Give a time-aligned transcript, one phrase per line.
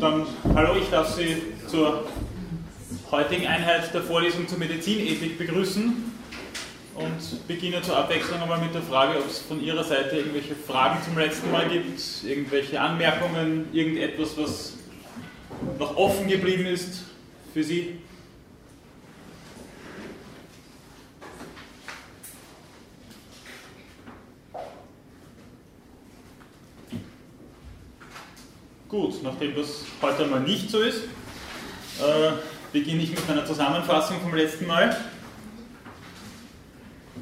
[0.00, 2.04] dann hallo, ich darf Sie zur
[3.10, 6.12] heutigen Einheit der Vorlesung zur Medizinethik begrüßen
[6.94, 11.02] und beginne zur Abwechslung einmal mit der Frage, ob es von Ihrer Seite irgendwelche Fragen
[11.02, 14.74] zum letzten Mal gibt, irgendwelche Anmerkungen, irgendetwas, was
[15.78, 17.02] noch offen geblieben ist
[17.54, 17.98] für Sie.
[28.96, 31.02] Gut, nachdem das heute mal nicht so ist,
[32.00, 32.32] äh,
[32.72, 34.96] beginne ich mit einer Zusammenfassung vom letzten Mal.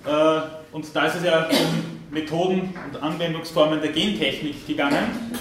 [0.07, 5.33] Äh, und da ist es ja um Methoden und Anwendungsformen der Gentechnik gegangen.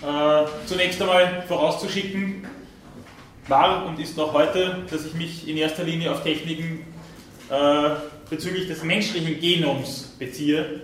[0.00, 2.46] Äh, zunächst einmal vorauszuschicken,
[3.48, 6.86] war und ist noch heute, dass ich mich in erster Linie auf Techniken
[7.50, 7.90] äh,
[8.30, 10.82] bezüglich des menschlichen Genoms beziehe.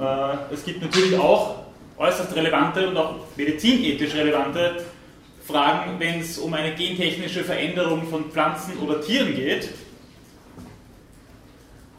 [0.00, 1.59] Äh, es gibt natürlich auch
[2.00, 4.86] äußerst relevante und auch medizinethisch relevante
[5.46, 9.68] Fragen, wenn es um eine gentechnische Veränderung von Pflanzen oder Tieren geht.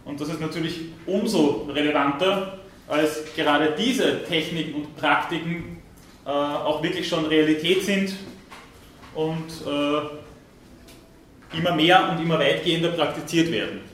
[0.03, 5.77] Und das ist natürlich umso relevanter, als gerade diese Techniken und Praktiken
[6.25, 8.15] äh, auch wirklich schon Realität sind
[9.13, 10.01] und äh,
[11.57, 13.90] immer mehr und immer weitgehender praktiziert werden.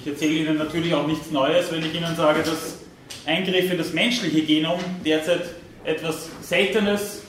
[0.00, 2.78] Ich erzähle Ihnen natürlich auch nichts Neues, wenn ich Ihnen sage, dass
[3.26, 5.42] Eingriffe in das menschliche Genom derzeit
[5.84, 7.22] etwas Seltenes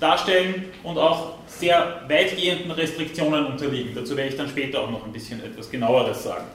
[0.00, 3.94] darstellen und auch sehr weitgehenden Restriktionen unterliegen.
[3.94, 6.46] Dazu werde ich dann später auch noch ein bisschen etwas genaueres sagen.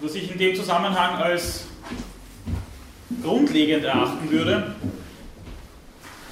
[0.00, 1.64] Was ich in dem Zusammenhang als
[3.22, 4.74] grundlegend erachten würde,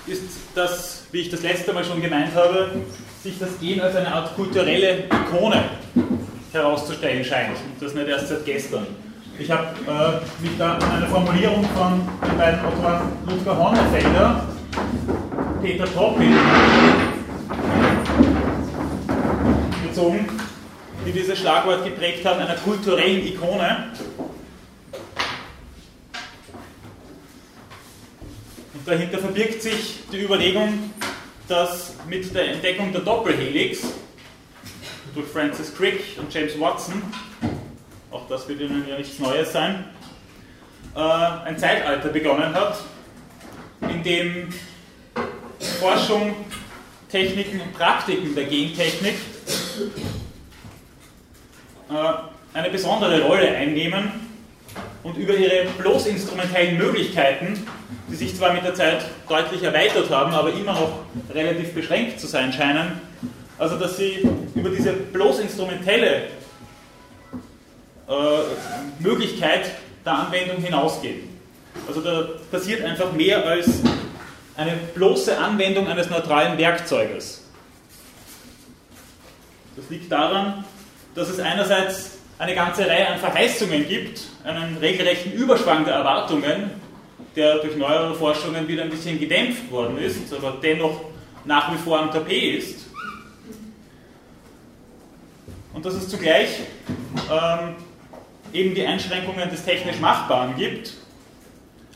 [0.07, 0.23] ist,
[0.55, 2.71] dass, wie ich das letzte Mal schon gemeint habe,
[3.23, 5.63] sich das Gen als eine Art kulturelle Ikone
[6.53, 7.51] herauszustellen scheint.
[7.59, 8.87] Und das nicht erst seit gestern.
[9.39, 14.47] Ich habe äh, mich da an eine Formulierung von den beiden Autoren Ludger Hornefelder,
[15.63, 16.35] Peter Toppin
[19.87, 20.29] bezogen,
[21.07, 23.93] die dieses Schlagwort geprägt haben, einer kulturellen Ikone.
[28.85, 30.91] Dahinter verbirgt sich die Überlegung,
[31.49, 33.83] dass mit der Entdeckung der Doppelhelix
[35.15, 37.03] durch Francis Crick und James Watson,
[38.11, 39.85] auch das wird Ihnen ja nichts Neues sein,
[40.95, 42.79] äh, ein Zeitalter begonnen hat,
[43.83, 44.49] in dem
[45.81, 46.35] Forschung,
[47.11, 49.17] Techniken und Praktiken der Gentechnik
[51.91, 54.11] äh, eine besondere Rolle einnehmen
[55.03, 57.67] und über ihre bloß instrumentellen Möglichkeiten,
[58.09, 61.01] die sich zwar mit der Zeit deutlich erweitert haben, aber immer noch
[61.35, 63.01] relativ beschränkt zu sein scheinen,
[63.59, 66.25] also dass sie über diese bloß instrumentelle
[68.09, 68.13] äh,
[68.99, 69.71] Möglichkeit
[70.05, 71.29] der Anwendung hinausgehen.
[71.87, 73.69] Also da passiert einfach mehr als
[74.57, 77.45] eine bloße Anwendung eines neutralen Werkzeuges.
[79.77, 80.65] Das liegt daran,
[81.15, 86.71] dass es einerseits eine ganze Reihe an Verheißungen gibt, einen regelrechten Überschwang der Erwartungen,
[87.37, 91.01] der durch neuere Forschungen wieder ein bisschen gedämpft worden ist, aber dennoch
[91.45, 92.87] nach wie vor am Tapet ist.
[95.73, 96.61] Und dass es zugleich
[97.31, 97.75] ähm,
[98.53, 100.95] eben die Einschränkungen des technisch Machbaren gibt,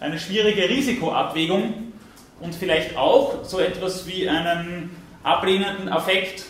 [0.00, 1.92] eine schwierige Risikoabwägung
[2.40, 4.90] und vielleicht auch so etwas wie einen
[5.22, 6.44] ablehnenden Affekt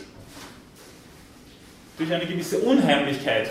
[1.98, 3.50] durch eine gewisse Unheimlichkeit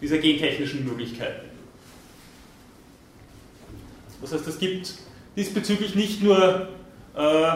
[0.00, 1.51] dieser gentechnischen Möglichkeiten.
[4.22, 4.94] Das heißt, es gibt
[5.36, 6.68] diesbezüglich nicht nur
[7.16, 7.52] äh,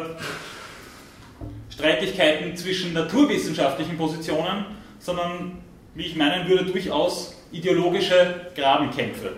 [1.71, 4.67] Streitigkeiten zwischen naturwissenschaftlichen Positionen,
[4.99, 5.59] sondern,
[5.95, 9.35] wie ich meinen würde, durchaus ideologische Grabenkämpfe.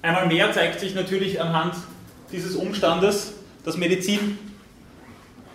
[0.00, 1.74] Einmal mehr zeigt sich natürlich anhand
[2.32, 3.34] dieses Umstandes,
[3.64, 4.38] dass Medizin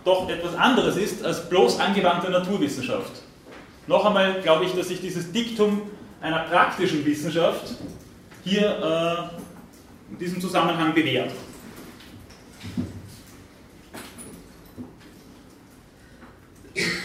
[0.03, 3.21] doch etwas anderes ist als bloß angewandte Naturwissenschaft.
[3.87, 5.81] Noch einmal glaube ich, dass sich dieses Diktum
[6.23, 7.75] einer praktischen Wissenschaft
[8.45, 9.29] hier
[10.09, 11.31] äh, in diesem Zusammenhang bewährt.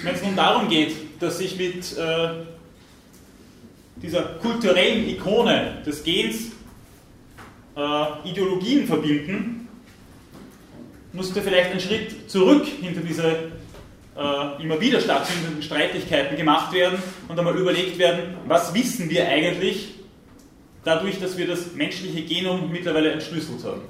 [0.03, 2.29] Wenn es nun darum geht, dass sich mit äh,
[3.97, 6.53] dieser kulturellen Ikone des Gens
[7.77, 9.69] äh, Ideologien verbinden,
[11.13, 13.51] musste vielleicht ein Schritt zurück hinter diese
[14.19, 16.99] äh, immer wieder stattfindenden Streitigkeiten gemacht werden
[17.29, 19.95] und einmal überlegt werden, was wissen wir eigentlich
[20.85, 23.83] dadurch, dass wir das menschliche Genom mittlerweile entschlüsselt haben.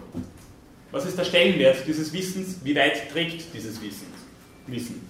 [0.90, 2.60] Was ist der Stellenwert dieses Wissens?
[2.62, 4.06] Wie weit trägt dieses Wissen?
[4.70, 5.00] wissen.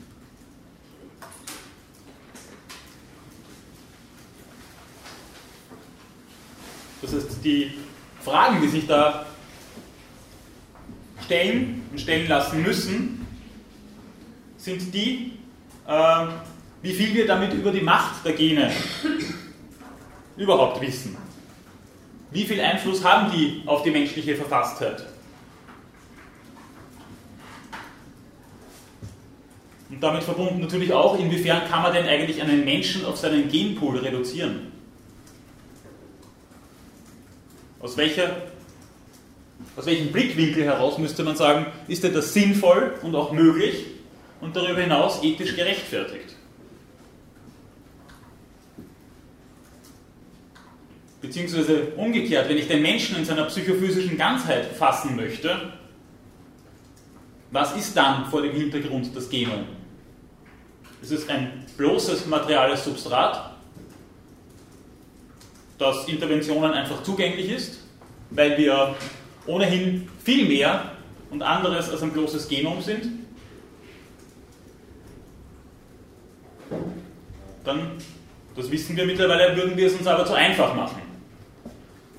[7.02, 7.72] Das heißt, die
[8.24, 9.26] Fragen, die sich da
[11.24, 13.17] stellen und stellen lassen müssen,
[14.58, 15.32] sind die,
[15.86, 16.26] äh,
[16.82, 18.70] wie viel wir damit über die Macht der Gene
[20.36, 21.16] überhaupt wissen.
[22.30, 25.06] Wie viel Einfluss haben die auf die menschliche Verfasstheit?
[29.88, 33.98] Und damit verbunden natürlich auch, inwiefern kann man denn eigentlich einen Menschen auf seinen Genpool
[33.98, 34.72] reduzieren?
[37.80, 38.36] Aus, welcher,
[39.76, 43.86] aus welchem Blickwinkel heraus müsste man sagen, ist denn das sinnvoll und auch möglich
[44.40, 46.34] und darüber hinaus ethisch gerechtfertigt?
[51.20, 55.72] Beziehungsweise umgekehrt, wenn ich den Menschen in seiner psychophysischen Ganzheit fassen möchte,
[57.50, 59.64] was ist dann vor dem Hintergrund das Genom?
[61.02, 63.56] Ist es ein bloßes materiales Substrat,
[65.78, 67.84] das Interventionen einfach zugänglich ist,
[68.30, 68.94] weil wir
[69.46, 70.92] ohnehin viel mehr
[71.30, 73.17] und anderes als ein bloßes Genom sind?
[77.68, 77.90] Dann,
[78.56, 81.02] das wissen wir mittlerweile, würden wir es uns aber zu einfach machen.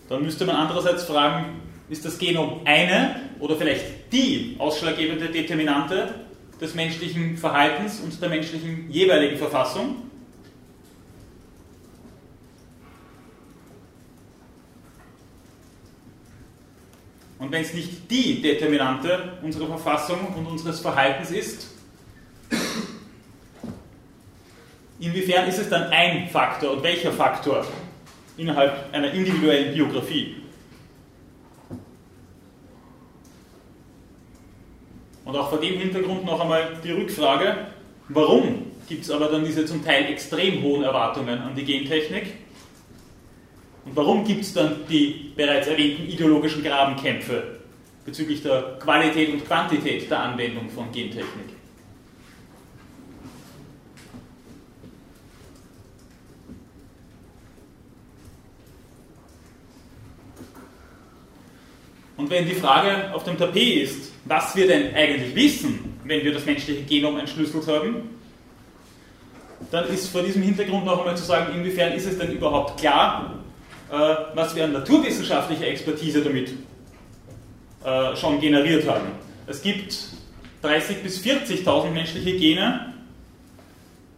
[0.07, 1.59] Dann müsste man andererseits fragen,
[1.89, 6.13] ist das Genom eine oder vielleicht die ausschlaggebende Determinante
[6.61, 10.03] des menschlichen Verhaltens und der menschlichen jeweiligen Verfassung?
[17.39, 21.68] Und wenn es nicht die Determinante unserer Verfassung und unseres Verhaltens ist,
[24.99, 27.65] inwiefern ist es dann ein Faktor und welcher Faktor
[28.37, 30.35] innerhalb einer individuellen Biografie.
[35.25, 37.67] Und auch vor dem Hintergrund noch einmal die Rückfrage,
[38.07, 42.33] warum gibt es aber dann diese zum Teil extrem hohen Erwartungen an die Gentechnik?
[43.85, 47.59] Und warum gibt es dann die bereits erwähnten ideologischen Grabenkämpfe
[48.05, 51.58] bezüglich der Qualität und Quantität der Anwendung von Gentechnik?
[62.19, 66.33] Und wenn die Frage auf dem Tapet ist, was wir denn eigentlich wissen, wenn wir
[66.33, 68.09] das menschliche Genom entschlüsselt haben,
[69.71, 73.35] dann ist vor diesem Hintergrund noch einmal zu sagen, inwiefern ist es denn überhaupt klar,
[73.89, 73.95] äh,
[74.35, 76.51] was wir an naturwissenschaftlicher Expertise damit
[77.85, 79.07] äh, schon generiert haben.
[79.47, 79.93] Es gibt
[80.61, 82.95] 30.000 bis 40.000 menschliche Gene,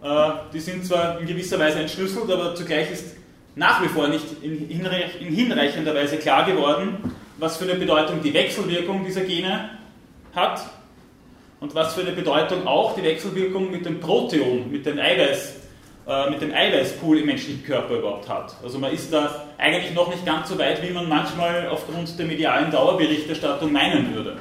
[0.04, 3.16] äh, die sind zwar in gewisser Weise entschlüsselt, aber zugleich ist
[3.56, 6.98] nach wie vor nicht in hinreichender Weise klar geworden,
[7.42, 9.72] was für eine Bedeutung die Wechselwirkung dieser Gene
[10.36, 10.62] hat
[11.60, 15.56] und was für eine Bedeutung auch die Wechselwirkung mit dem Proteom, mit dem Eiweiß,
[16.08, 18.56] äh, mit dem Eiweißpool im menschlichen Körper überhaupt hat.
[18.64, 22.28] Also man ist da eigentlich noch nicht ganz so weit, wie man manchmal aufgrund der
[22.28, 24.38] medialen Dauerberichterstattung meinen würde.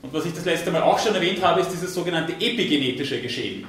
[0.00, 3.66] Und was ich das letzte Mal auch schon erwähnt habe, ist dieses sogenannte epigenetische Geschehen.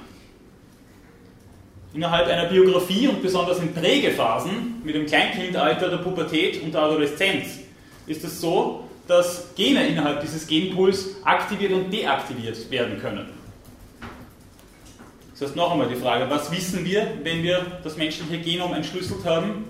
[1.94, 7.60] Innerhalb einer Biografie und besonders in Prägephasen mit dem Kleinkindalter, der Pubertät und der Adoleszenz
[8.08, 13.28] ist es so, dass Gene innerhalb dieses Genpools aktiviert und deaktiviert werden können.
[15.34, 19.26] Das heißt noch einmal die Frage, was wissen wir, wenn wir das menschliche Genom entschlüsselt
[19.26, 19.66] haben?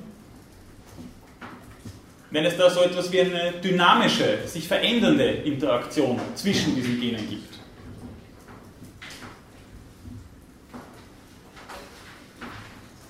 [2.30, 7.61] Wenn es da so etwas wie eine dynamische, sich verändernde Interaktion zwischen diesen Genen gibt.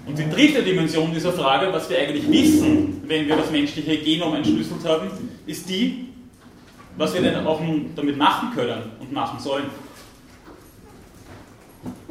[0.05, 4.36] Und die dritte Dimension dieser Frage, was wir eigentlich wissen, wenn wir das menschliche Genom
[4.36, 5.12] entschlüsselt haben,
[5.46, 6.08] ist die,
[6.98, 9.65] was wir denn auch nun damit machen können und machen sollen.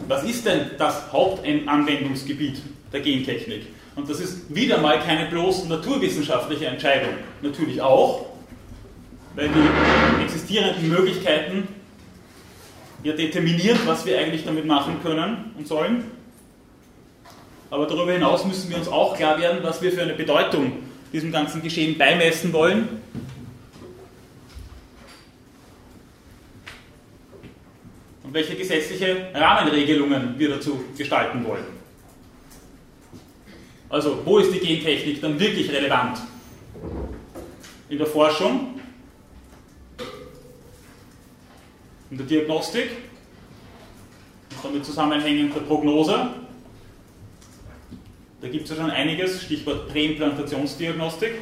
[0.08, 2.60] Was ist denn das Hauptanwendungsgebiet
[2.92, 3.66] der Gentechnik?
[3.96, 7.12] Und das ist wieder mal keine bloß naturwissenschaftliche Entscheidung.
[7.42, 8.26] Natürlich auch,
[9.34, 11.68] weil die existierenden Möglichkeiten
[13.02, 16.19] ja determinieren, was wir eigentlich damit machen können und sollen.
[17.70, 20.72] Aber darüber hinaus müssen wir uns auch klar werden, was wir für eine Bedeutung
[21.12, 23.00] diesem ganzen Geschehen beimessen wollen.
[28.24, 31.64] Und welche gesetzliche Rahmenregelungen wir dazu gestalten wollen.
[33.88, 36.18] Also, wo ist die Gentechnik dann wirklich relevant?
[37.88, 38.80] In der Forschung,
[42.10, 42.90] in der Diagnostik,
[44.62, 46.39] damit zusammenhängend der Prognose
[48.40, 51.32] da gibt es ja schon einiges, Stichwort Präimplantationsdiagnostik.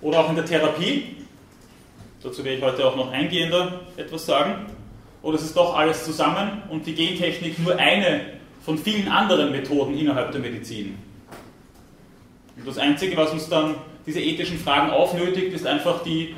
[0.00, 1.16] Oder auch in der Therapie.
[2.22, 4.66] Dazu werde ich heute auch noch eingehender etwas sagen.
[5.22, 8.20] Oder ist es doch alles zusammen und die Gentechnik nur eine
[8.64, 10.96] von vielen anderen Methoden innerhalb der Medizin?
[12.56, 13.74] Und das Einzige, was uns dann
[14.06, 16.34] diese ethischen Fragen aufnötigt, ist einfach die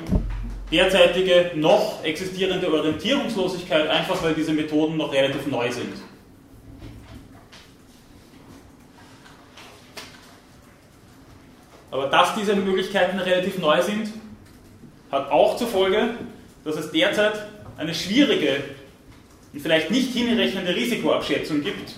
[0.71, 5.93] derzeitige noch existierende Orientierungslosigkeit, einfach weil diese Methoden noch relativ neu sind.
[11.91, 14.09] Aber dass diese Möglichkeiten relativ neu sind,
[15.11, 16.11] hat auch zur Folge,
[16.63, 17.33] dass es derzeit
[17.77, 18.63] eine schwierige
[19.53, 21.93] und vielleicht nicht hinrechnende Risikoabschätzung gibt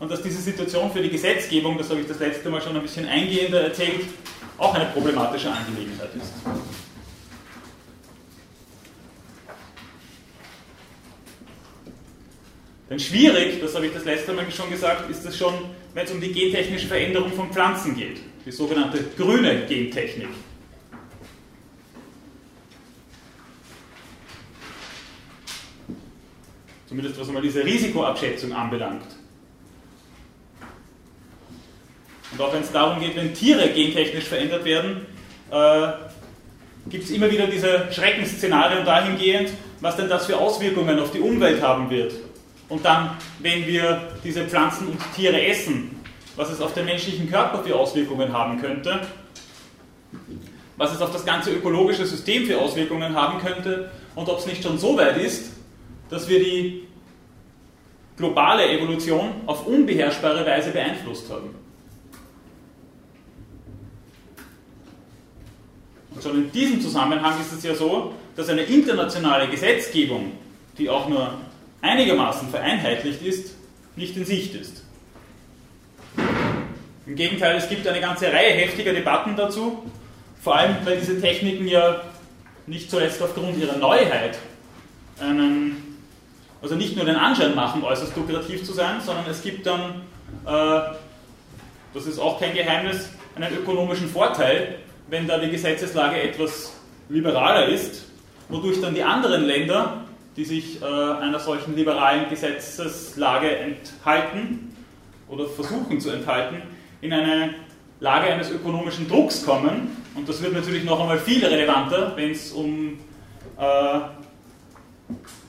[0.00, 2.82] und dass diese Situation für die Gesetzgebung, das habe ich das letzte Mal schon ein
[2.82, 4.06] bisschen eingehender erzählt,
[4.56, 6.32] auch eine problematische Angelegenheit ist.
[12.88, 15.54] Denn schwierig, das habe ich das letzte Mal schon gesagt, ist es schon,
[15.94, 20.28] wenn es um die gentechnische Veränderung von Pflanzen geht, die sogenannte grüne Gentechnik.
[26.86, 29.16] Zumindest was einmal diese Risikoabschätzung anbelangt.
[32.32, 35.06] Und auch wenn es darum geht, wenn Tiere gentechnisch verändert werden,
[35.50, 35.88] äh,
[36.90, 41.62] gibt es immer wieder diese Schreckensszenarien dahingehend, was denn das für Auswirkungen auf die Umwelt
[41.62, 42.12] haben wird.
[42.68, 45.93] Und dann, wenn wir diese Pflanzen und Tiere essen,
[46.36, 49.00] was es auf den menschlichen Körper für Auswirkungen haben könnte,
[50.76, 54.62] was es auf das ganze ökologische System für Auswirkungen haben könnte und ob es nicht
[54.62, 55.52] schon so weit ist,
[56.10, 56.88] dass wir die
[58.16, 61.54] globale Evolution auf unbeherrschbare Weise beeinflusst haben.
[66.14, 70.32] Und schon in diesem Zusammenhang ist es ja so, dass eine internationale Gesetzgebung,
[70.78, 71.34] die auch nur
[71.80, 73.54] einigermaßen vereinheitlicht ist,
[73.96, 74.83] nicht in Sicht ist.
[77.06, 79.84] Im Gegenteil, es gibt eine ganze Reihe heftiger Debatten dazu,
[80.42, 82.02] vor allem weil diese Techniken ja
[82.66, 84.38] nicht zuletzt aufgrund ihrer Neuheit
[85.20, 85.98] einen,
[86.62, 90.02] also nicht nur den Anschein machen, äußerst lukrativ zu sein, sondern es gibt dann,
[90.46, 90.94] äh,
[91.92, 94.76] das ist auch kein Geheimnis, einen ökonomischen Vorteil,
[95.08, 96.72] wenn da die Gesetzeslage etwas
[97.08, 98.06] liberaler ist,
[98.48, 100.04] wodurch dann die anderen Länder
[100.36, 104.76] die sich äh, einer solchen liberalen Gesetzeslage enthalten
[105.28, 106.62] oder versuchen zu enthalten,
[107.04, 107.54] in eine
[108.00, 109.96] Lage eines ökonomischen Drucks kommen.
[110.14, 112.98] Und das wird natürlich noch einmal viel relevanter, wenn es um
[113.58, 114.00] äh,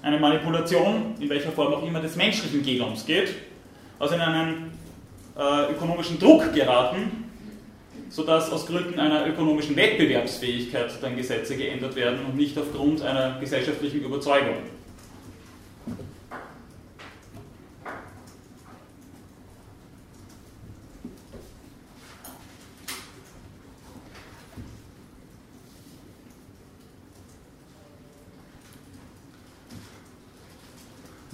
[0.02, 3.34] eine Manipulation, in welcher Form auch immer, des menschlichen Genoms geht,
[4.00, 4.72] also in einen
[5.38, 7.24] äh, ökonomischen Druck geraten,
[8.10, 14.02] sodass aus Gründen einer ökonomischen Wettbewerbsfähigkeit dann Gesetze geändert werden und nicht aufgrund einer gesellschaftlichen
[14.02, 14.58] Überzeugung.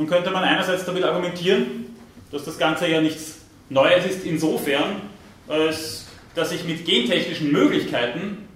[0.02, 1.96] Nun könnte man einerseits damit argumentieren,
[2.32, 5.00] dass das Ganze ja nichts Neues ist, insofern,
[5.48, 8.48] als dass ich mit gentechnischen Möglichkeiten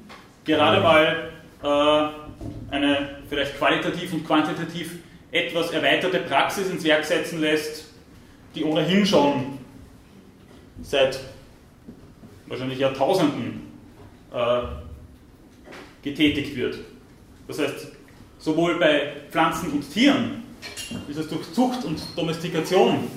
[0.44, 1.30] gerade mal
[1.62, 4.94] äh, eine vielleicht qualitativ und quantitativ
[5.32, 7.92] etwas erweiterte Praxis ins Werk setzen lässt,
[8.56, 9.60] die ohnehin schon
[10.82, 11.20] seit
[12.48, 13.72] wahrscheinlich Jahrtausenden
[14.34, 14.62] äh,
[16.02, 16.80] getätigt wird.
[17.48, 17.92] Das heißt,
[18.40, 20.45] sowohl bei Pflanzen und Tieren
[21.10, 23.08] ist es durch Zucht und Domestikation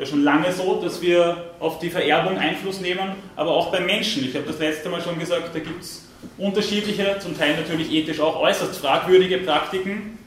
[0.00, 4.24] ja schon lange so, dass wir auf die Vererbung Einfluss nehmen, aber auch beim Menschen.
[4.24, 8.20] Ich habe das letzte Mal schon gesagt, da gibt es unterschiedliche, zum Teil natürlich ethisch
[8.20, 10.18] auch äußerst fragwürdige Praktiken,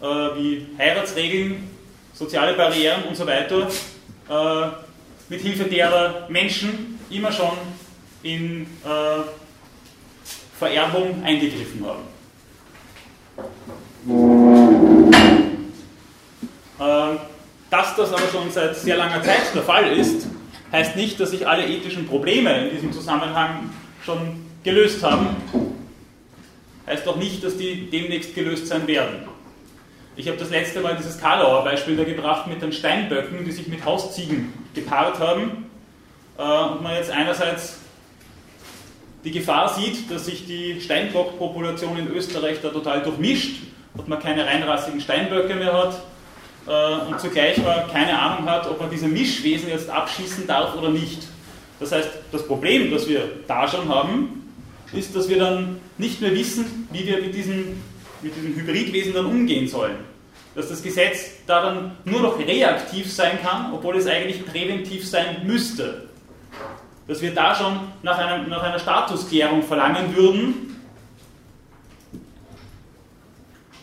[0.00, 1.68] äh, wie Heiratsregeln,
[2.12, 3.68] soziale Barrieren und so weiter,
[4.28, 4.68] äh,
[5.30, 7.56] mit Hilfe derer Menschen immer schon
[8.22, 9.22] in äh,
[10.58, 12.02] Vererbung eingegriffen haben.
[16.82, 17.18] Äh,
[17.70, 20.26] dass das aber schon seit sehr langer Zeit der Fall ist,
[20.70, 23.70] heißt nicht, dass sich alle ethischen Probleme in diesem Zusammenhang
[24.04, 25.28] schon gelöst haben.
[26.86, 29.26] Heißt auch nicht, dass die demnächst gelöst sein werden.
[30.16, 33.68] Ich habe das letzte Mal dieses Karlauer Beispiel da gebracht mit den Steinböcken, die sich
[33.68, 35.70] mit Hausziegen gepaart haben.
[36.36, 37.78] Äh, und man jetzt einerseits
[39.24, 43.62] die Gefahr sieht, dass sich die Steinbockpopulation in Österreich da total durchmischt
[43.94, 46.02] und man keine reinrassigen Steinböcke mehr hat
[46.66, 51.26] und zugleich man keine Ahnung hat, ob man diese Mischwesen jetzt abschießen darf oder nicht.
[51.80, 54.42] Das heißt, das Problem, das wir da schon haben,
[54.92, 57.82] ist, dass wir dann nicht mehr wissen, wie wir mit diesen,
[58.20, 59.96] mit diesen Hybridwesen dann umgehen sollen.
[60.54, 65.44] Dass das Gesetz da dann nur noch reaktiv sein kann, obwohl es eigentlich präventiv sein
[65.44, 66.08] müsste.
[67.08, 70.76] Dass wir da schon nach, einem, nach einer Statusklärung verlangen würden,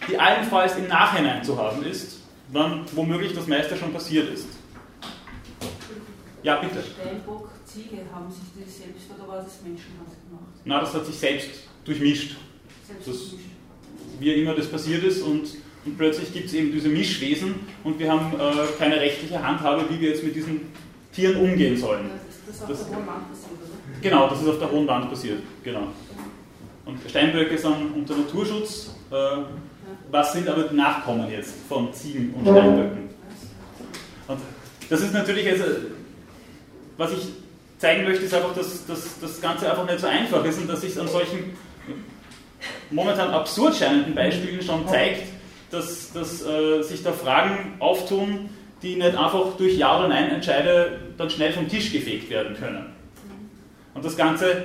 [0.08, 2.19] die allenfalls im Nachhinein zu haben ist,
[2.52, 4.48] wann womöglich das meiste schon passiert ist.
[6.44, 6.82] Ja, bitte.
[6.82, 10.46] Steinbock, Ziege, haben sich die selbst oder war das Menschenhand gemacht?
[10.66, 11.50] Na, das hat sich selbst
[11.84, 12.38] durchmischt.
[12.88, 13.46] Selbst Das- gemischt.
[14.20, 15.44] Wie immer das passiert ist und,
[15.86, 20.00] und plötzlich gibt es eben diese Mischwesen und wir haben äh, keine rechtliche Handhabe, wie
[20.02, 20.62] wir jetzt mit diesen
[21.14, 22.10] Tieren umgehen sollen.
[22.48, 24.00] Das, das Das- auf der hohen Wand passiert, oder?
[24.02, 25.40] Genau, das ist auf der hohen Wand passiert.
[25.64, 25.88] Genau.
[26.86, 28.92] Und Steinböcke sind unter Naturschutz.
[29.12, 29.16] Äh,
[30.12, 33.10] was sind aber die Nachkommen jetzt von Ziegen und Steinböcken?
[34.28, 34.40] Und
[34.90, 35.64] das ist natürlich, also,
[36.98, 37.28] was ich
[37.78, 40.82] zeigen möchte, ist einfach, dass, dass das Ganze einfach nicht so einfach ist und dass
[40.82, 41.56] sich an solchen
[42.92, 45.24] momentan absurd scheinenden Beispielen schon zeigt,
[45.72, 48.50] dass, dass äh, sich da Fragen auftun,
[48.82, 52.86] die nicht einfach durch Ja oder Nein Entscheide dann schnell vom Tisch gefegt werden können.
[53.94, 54.64] Und das Ganze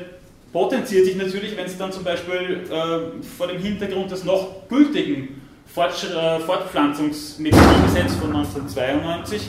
[0.54, 5.42] potenziert sich natürlich, wenn es dann zum Beispiel äh, vor dem Hintergrund des noch gültigen
[5.66, 9.48] Fortsch äh, Fortpflanzungsmedizingesetz von 1992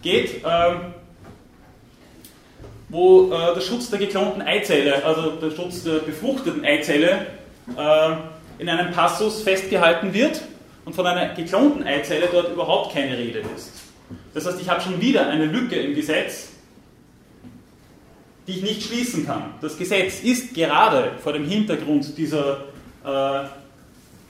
[0.00, 0.48] geht, äh,
[2.88, 7.26] wo äh, der Schutz der geklonten Eizelle, also der Schutz der befruchteten Eizelle,
[7.76, 8.12] äh,
[8.58, 10.40] in einem Passus festgehalten wird
[10.86, 13.72] und von einer geklonten Eizelle dort überhaupt keine Rede ist.
[14.32, 16.55] Das heißt, ich habe schon wieder eine Lücke im Gesetz,
[18.46, 19.54] die ich nicht schließen kann.
[19.60, 22.64] Das Gesetz ist gerade vor dem Hintergrund dieser
[23.04, 23.46] äh,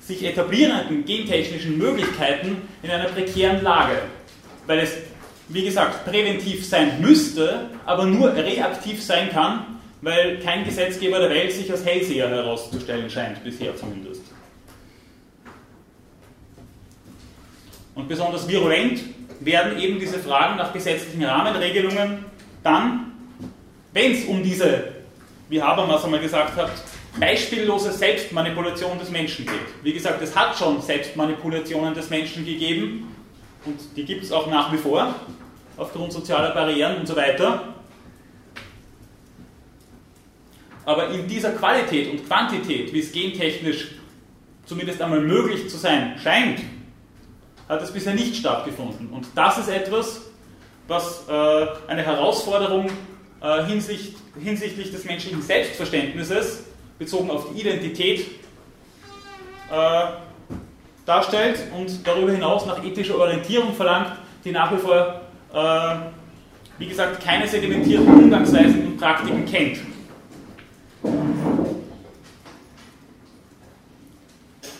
[0.01, 4.03] sich etablierenden gentechnischen Möglichkeiten in einer prekären Lage,
[4.67, 4.97] weil es,
[5.49, 11.53] wie gesagt, präventiv sein müsste, aber nur reaktiv sein kann, weil kein Gesetzgeber der Welt
[11.53, 14.23] sich als Hellseher herauszustellen scheint, bisher zumindest.
[17.95, 19.01] Und besonders virulent
[19.41, 22.25] werden eben diese Fragen nach gesetzlichen Rahmenregelungen
[22.63, 23.06] dann,
[23.97, 24.89] wenn es um diese,
[25.49, 26.71] wie Habermas einmal gesagt hat,
[27.19, 29.55] beispiellose Selbstmanipulation des Menschen geht.
[29.83, 33.17] Wie gesagt, es hat schon Selbstmanipulationen des Menschen gegeben
[33.65, 35.15] und die gibt es auch nach wie vor,
[35.79, 37.75] aufgrund sozialer Barrieren und so weiter.
[40.85, 43.93] Aber in dieser Qualität und Quantität, wie es gentechnisch
[44.67, 46.61] zumindest einmal möglich zu sein scheint,
[47.67, 49.09] hat es bisher nicht stattgefunden.
[49.09, 50.21] Und das ist etwas,
[50.87, 52.91] was äh, eine Herausforderung
[53.41, 56.65] äh, hinsicht, hinsichtlich des menschlichen Selbstverständnisses
[56.99, 58.27] bezogen auf die Identität
[59.71, 60.07] äh,
[61.05, 64.13] darstellt und darüber hinaus nach ethischer Orientierung verlangt,
[64.45, 65.21] die nach wie vor,
[65.53, 65.97] äh,
[66.79, 69.79] wie gesagt, keine sedimentierten Umgangsweisen und Praktiken kennt.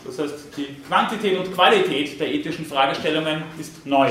[0.05, 4.09] Das heißt, die Quantität und Qualität der ethischen Fragestellungen ist neu.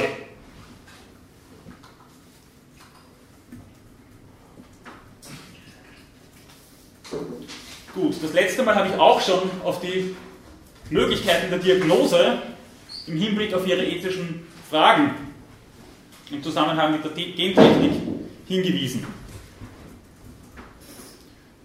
[7.94, 10.16] Gut, das letzte Mal habe ich auch schon auf die
[10.90, 12.40] Möglichkeiten der Diagnose
[13.08, 15.12] im Hinblick auf ihre ethischen Fragen
[16.32, 17.92] im Zusammenhang mit der Te- Gentechnik
[18.48, 19.06] hingewiesen.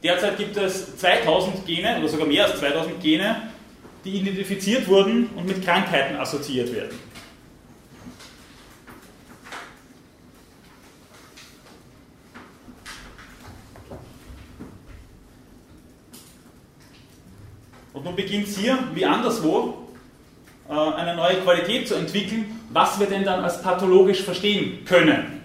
[0.02, 3.50] Derzeit gibt es 2000 Gene oder sogar mehr als 2000 Gene,
[4.04, 6.96] die identifiziert wurden und mit Krankheiten assoziiert werden.
[18.00, 19.74] Und nun beginnt es hier, wie anderswo,
[20.70, 25.42] äh, eine neue Qualität zu entwickeln, was wir denn dann als pathologisch verstehen können.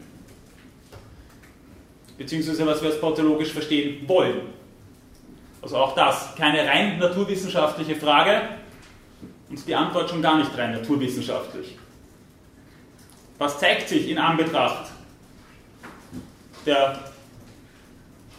[2.17, 4.39] Beziehungsweise was wir als pathologisch verstehen wollen.
[5.61, 8.43] Also auch das, keine rein naturwissenschaftliche Frage
[9.49, 11.77] und die Antwort schon gar nicht rein naturwissenschaftlich.
[13.37, 14.91] Was zeigt sich in Anbetracht
[16.65, 17.01] der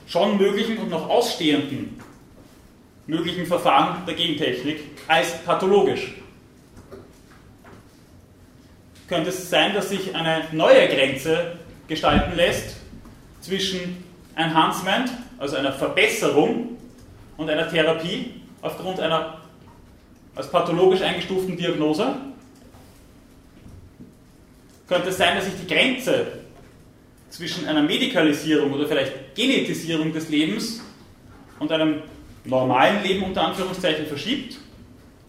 [0.07, 1.96] schon möglichen und noch ausstehenden
[3.07, 6.15] möglichen Verfahren der Gentechnik als pathologisch?
[9.09, 12.77] Könnte es sein, dass sich eine neue Grenze gestalten lässt
[13.41, 16.77] zwischen Enhancement, also einer Verbesserung,
[17.37, 19.41] und einer Therapie aufgrund einer
[20.35, 22.17] als pathologisch eingestuften Diagnose?
[24.89, 26.27] Könnte es sein, dass sich die Grenze
[27.31, 30.81] zwischen einer Medikalisierung oder vielleicht Genetisierung des Lebens
[31.59, 32.03] und einem
[32.47, 34.59] normalen Leben unter Anführungszeichen verschiebt?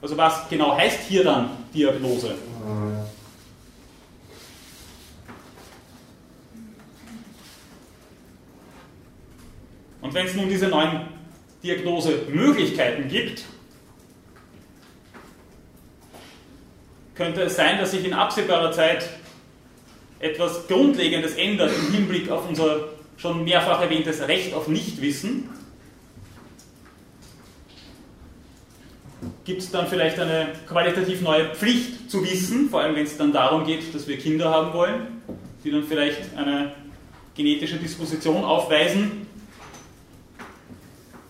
[0.02, 2.36] Also was genau heißt hier dann Diagnose?
[10.02, 11.02] Und wenn es nun diese neuen
[11.64, 13.44] Diagnosemöglichkeiten gibt,
[17.16, 19.10] könnte es sein, dass sich in absehbarer Zeit
[20.20, 25.50] etwas Grundlegendes ändert im Hinblick auf unser schon mehrfach erwähntes Recht auf Nichtwissen.
[29.48, 33.32] Gibt es dann vielleicht eine qualitativ neue Pflicht zu wissen, vor allem wenn es dann
[33.32, 35.22] darum geht, dass wir Kinder haben wollen,
[35.64, 36.74] die dann vielleicht eine
[37.34, 39.26] genetische Disposition aufweisen,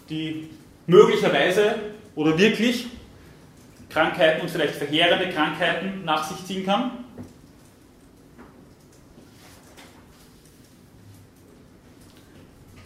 [0.10, 0.50] die
[0.88, 1.76] möglicherweise
[2.16, 2.88] oder wirklich
[3.88, 6.92] Krankheiten und vielleicht verheerende Krankheiten nach sich ziehen kann.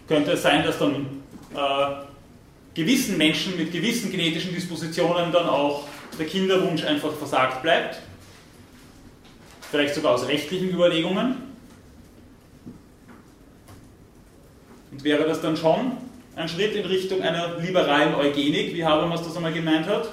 [0.09, 1.05] Könnte es sein, dass dann
[1.55, 2.10] äh,
[2.73, 7.99] gewissen Menschen mit gewissen genetischen Dispositionen dann auch der Kinderwunsch einfach versagt bleibt.
[9.69, 11.35] Vielleicht sogar aus rechtlichen Überlegungen.
[14.91, 15.93] Und wäre das dann schon
[16.35, 20.09] ein Schritt in Richtung einer liberalen Eugenik, wie Habermas das einmal gemeint hat?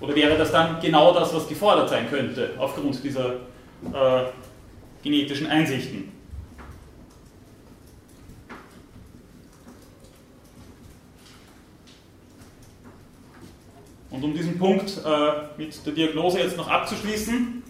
[0.00, 3.34] Oder wäre das dann genau das, was gefordert sein könnte, aufgrund dieser
[3.92, 4.24] äh,
[5.02, 6.19] genetischen Einsichten?
[14.10, 17.62] Und um diesen Punkt äh, mit der Diagnose jetzt noch abzuschließen,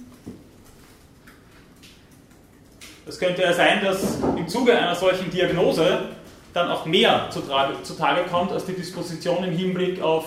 [3.07, 6.11] es könnte ja sein, dass im Zuge einer solchen Diagnose
[6.53, 10.27] dann auch mehr zutage kommt als die Disposition im Hinblick auf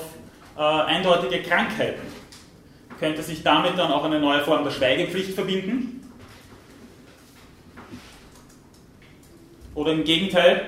[0.58, 2.02] äh, eindeutige Krankheiten.
[3.00, 6.10] Könnte sich damit dann auch eine neue Form der Schweigepflicht verbinden?
[9.76, 10.66] Oder im Gegenteil,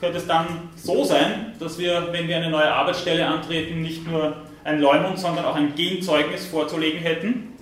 [0.00, 4.36] könnte es dann so sein, dass wir, wenn wir eine neue Arbeitsstelle antreten, nicht nur
[4.68, 7.54] ein Leumund, sondern auch ein Genzeugnis vorzulegen hätten?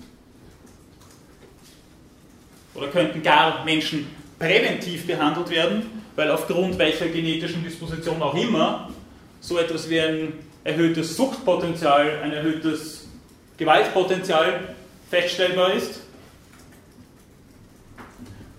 [2.75, 8.91] Oder könnten gar Menschen präventiv behandelt werden, weil aufgrund welcher genetischen Disposition auch immer
[9.41, 10.33] so etwas wie ein
[10.65, 13.09] erhöhtes Suchtpotenzial, ein erhöhtes
[13.57, 14.75] Gewaltpotenzial
[15.09, 16.01] feststellbar ist?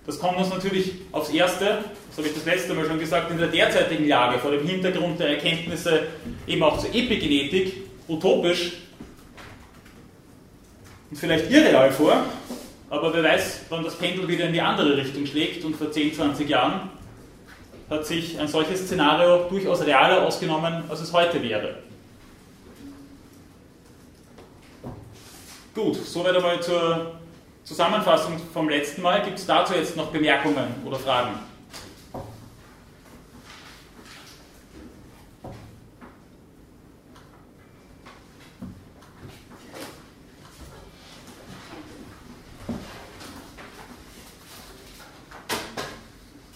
[0.06, 3.36] Das kommt uns natürlich aufs Erste, das habe ich das letzte Mal schon gesagt, in
[3.36, 6.04] der derzeitigen Lage, vor dem Hintergrund der Erkenntnisse
[6.46, 8.72] eben auch zur Epigenetik, utopisch
[11.10, 12.24] und vielleicht irreal vor,
[12.90, 16.14] aber wer weiß, wann das Pendel wieder in die andere Richtung schlägt und vor 10,
[16.14, 16.90] 20 Jahren
[17.90, 21.76] hat sich ein solches Szenario durchaus realer ausgenommen, als es heute wäre.
[25.74, 27.18] Gut, soweit einmal zur
[27.62, 29.22] Zusammenfassung vom letzten Mal.
[29.22, 31.38] Gibt es dazu jetzt noch Bemerkungen oder Fragen?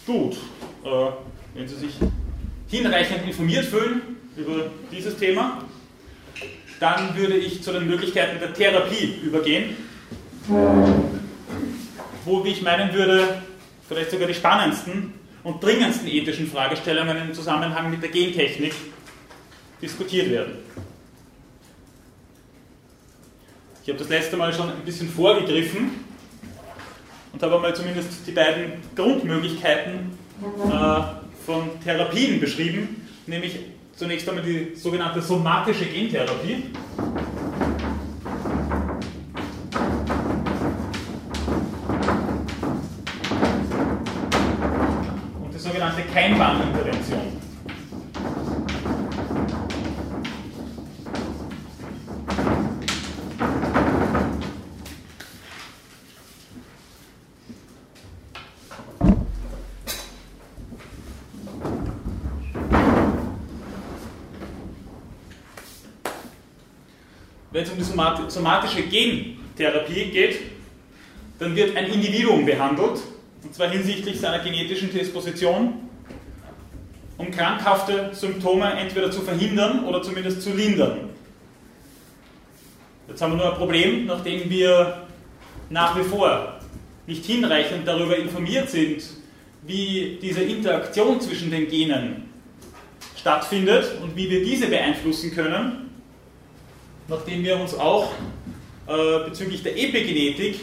[0.07, 0.37] Gut,
[0.85, 0.89] äh,
[1.55, 1.95] wenn Sie sich
[2.69, 4.03] hinreichend informiert fühlen
[4.37, 5.65] über dieses Thema,
[6.81, 9.77] dann würde ich zu den Möglichkeiten der Therapie übergehen,
[12.25, 13.43] wo, wie ich meinen würde,
[13.89, 15.13] vielleicht sogar die spannendsten
[15.45, 18.73] und dringendsten ethischen Fragestellungen im Zusammenhang mit der Gentechnik
[19.81, 20.55] diskutiert werden.
[23.83, 25.91] Ich habe das letzte Mal schon ein bisschen vorgegriffen
[27.33, 31.01] und habe einmal zumindest die beiden Grundmöglichkeiten äh,
[31.45, 33.59] von Therapien beschrieben, nämlich
[33.97, 36.65] zunächst einmal die sogenannte somatische Gentherapie.
[68.29, 70.41] Somatische Gentherapie geht,
[71.39, 73.01] dann wird ein Individuum behandelt,
[73.43, 75.75] und zwar hinsichtlich seiner genetischen Disposition,
[77.19, 81.11] um krankhafte Symptome entweder zu verhindern oder zumindest zu lindern.
[83.09, 85.03] Jetzt haben wir nur ein Problem, nachdem wir
[85.71, 86.61] nach wie vor
[87.07, 89.03] nicht hinreichend darüber informiert sind,
[89.67, 92.29] wie diese Interaktion zwischen den Genen
[93.17, 95.82] stattfindet und wie wir diese beeinflussen können,
[97.13, 98.11] nachdem wir uns auch
[98.89, 100.61] äh, bezüglich der Epigenetik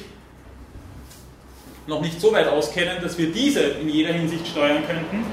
[1.86, 5.24] noch nicht so weit auskennen, dass wir diese in jeder Hinsicht steuern könnten,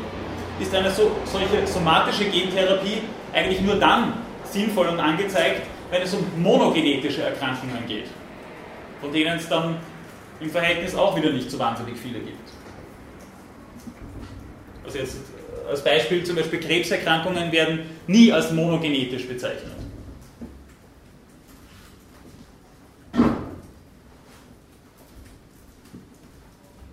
[0.61, 2.99] ist eine so, solche somatische Gentherapie
[3.33, 4.13] eigentlich nur dann
[4.45, 8.07] sinnvoll und angezeigt, wenn es um monogenetische Erkrankungen geht,
[9.01, 9.79] von denen es dann
[10.41, 12.51] im Verhältnis auch wieder nicht so wahnsinnig viele gibt.
[14.85, 15.17] Also jetzt
[15.69, 19.76] als Beispiel zum Beispiel Krebserkrankungen werden nie als monogenetisch bezeichnet.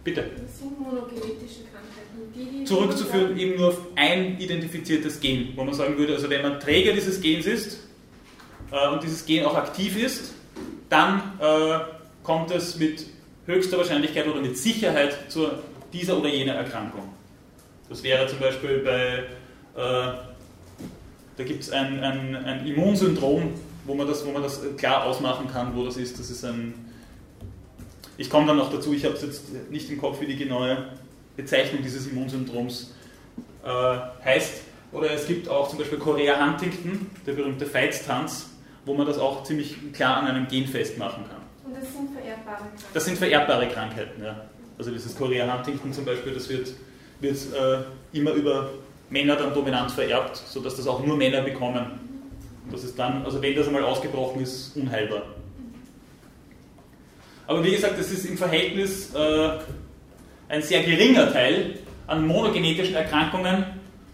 [0.03, 0.25] Bitte.
[0.35, 2.33] Das sind monogenetische Krankheiten.
[2.35, 6.41] Die, die zurückzuführen eben nur auf ein identifiziertes Gen, wo man sagen würde, also wenn
[6.41, 7.79] man Träger dieses Gens ist
[8.71, 10.33] äh, und dieses Gen auch aktiv ist,
[10.89, 11.79] dann äh,
[12.23, 13.05] kommt es mit
[13.45, 15.47] höchster Wahrscheinlichkeit oder mit Sicherheit zu
[15.91, 17.09] dieser oder jener Erkrankung.
[17.89, 19.23] Das wäre zum Beispiel bei,
[19.81, 20.13] äh,
[21.37, 23.53] da gibt es ein, ein, ein Immunsyndrom,
[23.85, 26.19] wo man, das, wo man das klar ausmachen kann, wo das ist.
[26.19, 26.73] Das ist ein,
[28.17, 30.89] ich komme dann noch dazu, ich habe es jetzt nicht im Kopf, wie die genaue
[31.36, 32.93] Bezeichnung dieses Immunsyndroms
[33.63, 33.69] äh,
[34.23, 34.62] heißt.
[34.91, 38.49] Oder es gibt auch zum Beispiel Korea Huntington, der berühmte Feitstanz,
[38.86, 41.41] wo man das auch ziemlich klar an einem Gen festmachen kann.
[41.65, 42.93] Und das sind vererbbare Krankheiten?
[42.93, 44.41] Das sind vererbbare Krankheiten, ja.
[44.78, 46.73] Also dieses Korea Huntington zum Beispiel, das wird,
[47.19, 48.69] wird äh, immer über
[49.10, 51.86] Männer dann dominant vererbt, sodass das auch nur Männer bekommen.
[52.71, 55.23] Das ist dann, also wenn das einmal ausgebrochen ist, unheilbar.
[57.47, 59.49] Aber wie gesagt, das ist im Verhältnis äh,
[60.47, 63.65] ein sehr geringer Teil an monogenetischen Erkrankungen,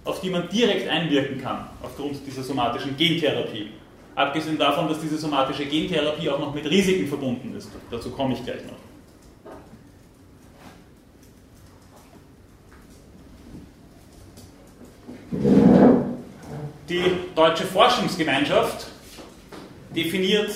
[0.04, 3.70] auf die man direkt einwirken kann, aufgrund dieser somatischen Gentherapie.
[4.16, 7.70] Abgesehen davon, dass diese somatische Gentherapie auch noch mit Risiken verbunden ist.
[7.92, 8.78] Dazu komme ich gleich noch.
[16.90, 17.04] Die
[17.36, 18.88] Deutsche Forschungsgemeinschaft
[19.96, 20.50] definiert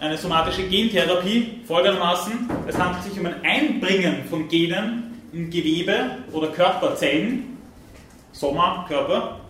[0.00, 2.50] eine somatische Gentherapie folgendermaßen.
[2.66, 7.58] Es handelt sich um ein Einbringen von Genen in Gewebe oder Körperzellen,
[8.32, 9.40] Soma-Körper,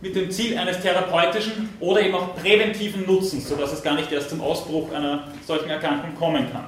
[0.00, 4.30] mit dem Ziel eines therapeutischen oder eben auch präventiven Nutzens, sodass es gar nicht erst
[4.30, 6.66] zum Ausbruch einer solchen Erkrankung kommen kann.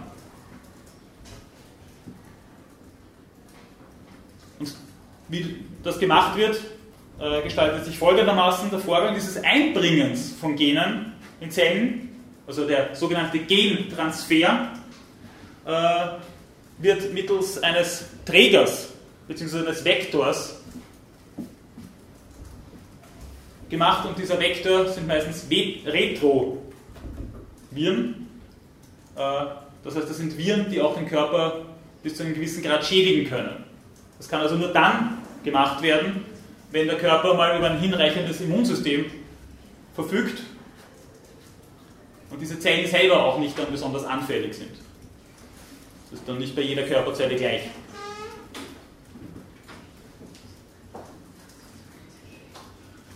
[4.61, 4.73] Und
[5.29, 6.61] wie das gemacht wird,
[7.19, 12.11] äh, gestaltet sich folgendermaßen der Vorgang dieses Einbringens von Genen in Zellen,
[12.47, 14.73] also der sogenannte Gentransfer,
[15.65, 16.07] äh,
[16.79, 18.93] wird mittels eines Trägers
[19.29, 19.59] bzw.
[19.59, 20.61] eines Vektors
[23.71, 26.59] gemacht und dieser Vektor sind meistens Retroviren.
[29.17, 29.45] Äh,
[29.85, 31.67] das heißt, das sind Viren, die auch den Körper
[32.03, 33.65] bis zu einem gewissen Grad schädigen können.
[34.19, 36.25] Das kann also nur dann gemacht werden,
[36.71, 39.07] wenn der Körper mal über ein hinreichendes Immunsystem
[39.95, 40.43] verfügt
[42.35, 44.73] und diese Zellen selber auch nicht dann besonders anfällig sind.
[46.11, 47.63] Das ist dann nicht bei jeder Körperzelle gleich.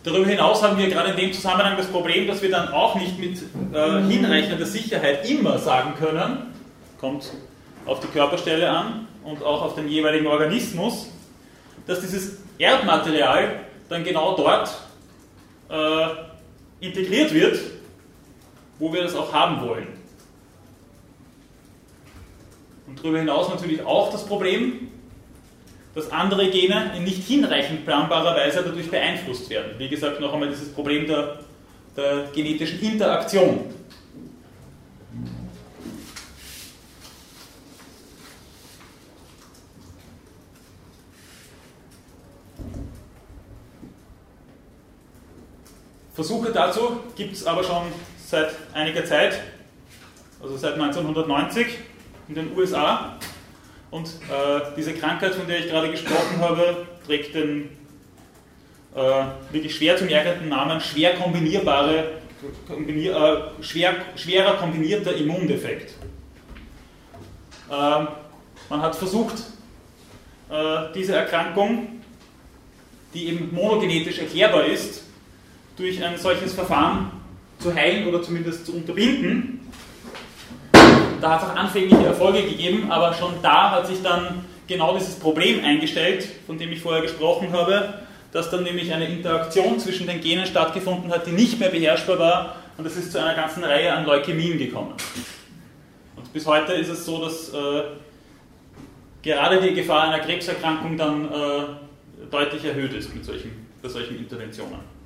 [0.05, 3.19] Darüber hinaus haben wir gerade in dem Zusammenhang das Problem, dass wir dann auch nicht
[3.19, 3.39] mit
[3.75, 6.55] äh, hinreichender Sicherheit immer sagen können,
[7.01, 7.33] kommt
[7.87, 11.11] auf die Körperstelle an und auch auf den jeweiligen Organismus,
[11.89, 14.81] dass dieses Erbmaterial dann genau dort
[15.71, 17.59] äh, integriert wird,
[18.79, 19.89] wo wir das auch haben wollen.
[22.87, 24.89] Und darüber hinaus natürlich auch das Problem,
[25.95, 29.73] dass andere Gene in nicht hinreichend planbarer Weise dadurch beeinflusst werden.
[29.79, 31.41] Wie gesagt, noch einmal dieses Problem der,
[31.97, 33.75] der genetischen Interaktion.
[46.15, 47.83] Versuche dazu gibt es aber schon
[48.29, 49.41] seit einiger Zeit,
[50.43, 51.79] also seit 1990
[52.29, 53.17] in den USA.
[53.91, 57.71] Und äh, diese Krankheit, von der ich gerade gesprochen habe, trägt den
[58.95, 62.19] äh, wirklich schwer zu merkenden Namen schwer kombinierbare,
[62.67, 65.95] kombinier, äh, schwer, schwerer kombinierter Immundefekt.
[67.71, 68.09] Ähm,
[68.69, 69.37] man hat versucht,
[70.51, 72.01] äh, diese Erkrankung,
[73.15, 75.05] die eben monogenetisch erklärbar ist,
[75.79, 77.18] durch ein solches Verfahren
[77.59, 79.61] zu heilen oder zumindest zu unterbinden.
[81.21, 85.17] Da hat es auch anfängliche Erfolge gegeben, aber schon da hat sich dann genau dieses
[85.17, 87.95] Problem eingestellt, von dem ich vorher gesprochen habe,
[88.33, 92.57] dass dann nämlich eine Interaktion zwischen den Genen stattgefunden hat, die nicht mehr beherrschbar war
[92.77, 94.95] und es ist zu einer ganzen Reihe an Leukämien gekommen.
[96.15, 97.83] Und bis heute ist es so, dass äh,
[99.23, 104.98] gerade die Gefahr einer Krebserkrankung dann äh, deutlich erhöht ist mit solchen, bei solchen Interventionen.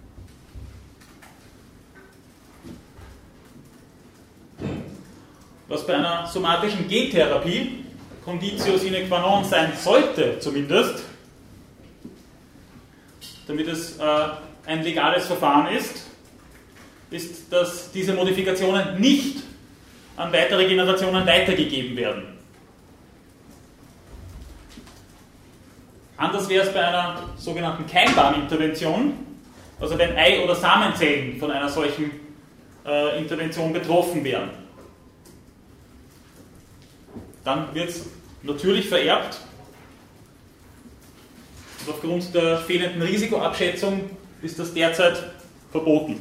[5.72, 7.84] Was bei einer somatischen Gentherapie
[8.22, 11.02] Conditio sine qua non sein sollte, zumindest,
[13.46, 14.02] damit es äh,
[14.66, 16.06] ein legales Verfahren ist,
[17.10, 19.38] ist, dass diese Modifikationen nicht
[20.16, 22.24] an weitere Generationen weitergegeben werden.
[26.18, 29.14] Anders wäre es bei einer sogenannten Keimbahnintervention,
[29.80, 32.12] also wenn Ei- oder Samenzellen von einer solchen
[32.86, 34.61] äh, Intervention betroffen wären
[37.44, 38.06] dann wird es
[38.42, 39.40] natürlich vererbt
[41.80, 45.22] Und aufgrund der fehlenden Risikoabschätzung ist das derzeit
[45.70, 46.20] verboten.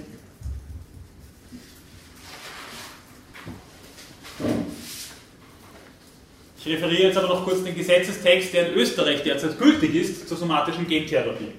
[6.60, 10.38] Ich referiere jetzt aber noch kurz den Gesetzestext, der in Österreich derzeit gültig ist zur
[10.38, 11.54] somatischen Gentherapie.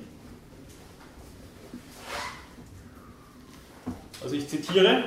[4.22, 5.02] Also ich zitiere,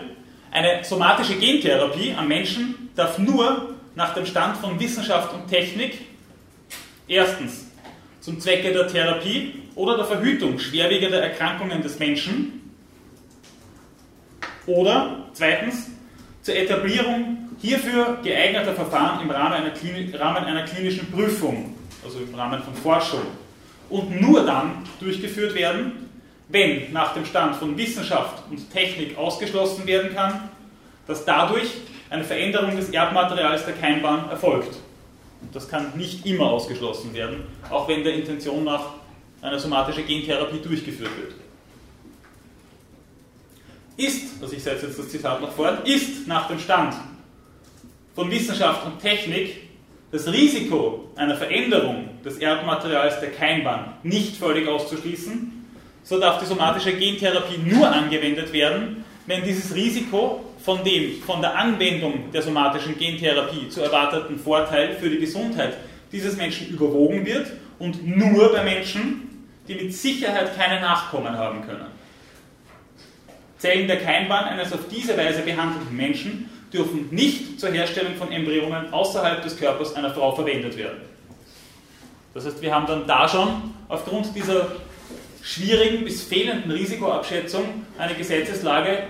[0.51, 5.99] eine somatische Gentherapie am Menschen darf nur nach dem Stand von Wissenschaft und Technik
[7.07, 7.67] erstens
[8.19, 12.71] zum Zwecke der Therapie oder der Verhütung schwerwiegender Erkrankungen des Menschen
[14.65, 15.89] oder zweitens
[16.41, 22.61] zur Etablierung hierfür geeigneter Verfahren im Rahmen einer, Rahmen einer klinischen Prüfung, also im Rahmen
[22.63, 23.21] von Forschung
[23.89, 26.09] und nur dann durchgeführt werden,
[26.49, 30.49] wenn nach dem Stand von Wissenschaft und Technik ausgeschlossen werden kann,
[31.07, 31.69] dass dadurch
[32.09, 34.77] eine Veränderung des Erbmaterials der Keimbahn erfolgt.
[35.53, 38.93] Das kann nicht immer ausgeschlossen werden, auch wenn der Intention nach
[39.41, 41.33] eine somatische Gentherapie durchgeführt wird.
[43.97, 46.95] Ist, also ich setze jetzt das Zitat noch fort, ist nach dem Stand
[48.13, 49.61] von Wissenschaft und Technik
[50.11, 55.51] das Risiko einer Veränderung des Erbmaterials der Keimbahn nicht völlig auszuschließen,
[56.03, 61.55] so darf die somatische Gentherapie nur angewendet werden, wenn dieses Risiko von dem von der
[61.55, 65.77] Anwendung der somatischen Gentherapie zu erwarteten Vorteil für die Gesundheit
[66.11, 71.85] dieses Menschen überwogen wird und nur bei Menschen, die mit Sicherheit keine Nachkommen haben können.
[73.59, 78.91] Zellen der Keimbahn eines auf diese Weise behandelten Menschen dürfen nicht zur Herstellung von Embryonen
[78.91, 81.01] außerhalb des Körpers einer Frau verwendet werden.
[82.33, 84.67] Das heißt, wir haben dann da schon aufgrund dieser
[85.41, 89.03] schwierigen bis fehlenden Risikoabschätzung eine Gesetzeslage,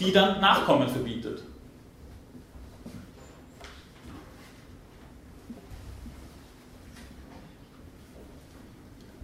[0.00, 1.42] die dann Nachkommen verbietet.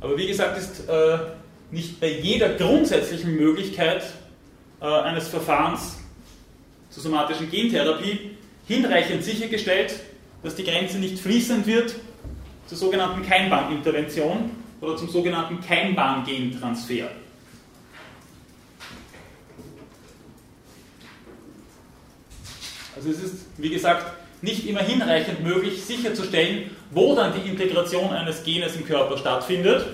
[0.00, 1.18] Aber wie gesagt, ist äh,
[1.70, 4.02] nicht bei jeder grundsätzlichen Möglichkeit
[4.80, 6.00] äh, eines Verfahrens
[6.90, 8.32] zur somatischen Gentherapie
[8.66, 9.94] hinreichend sichergestellt,
[10.42, 11.94] dass die Grenze nicht fließend wird
[12.66, 17.10] zur sogenannten Keimbahnintervention oder zum sogenannten Keimbahn-Gentransfer.
[22.96, 28.42] Also es ist, wie gesagt, nicht immer hinreichend möglich sicherzustellen, wo dann die Integration eines
[28.42, 29.86] Genes im Körper stattfindet.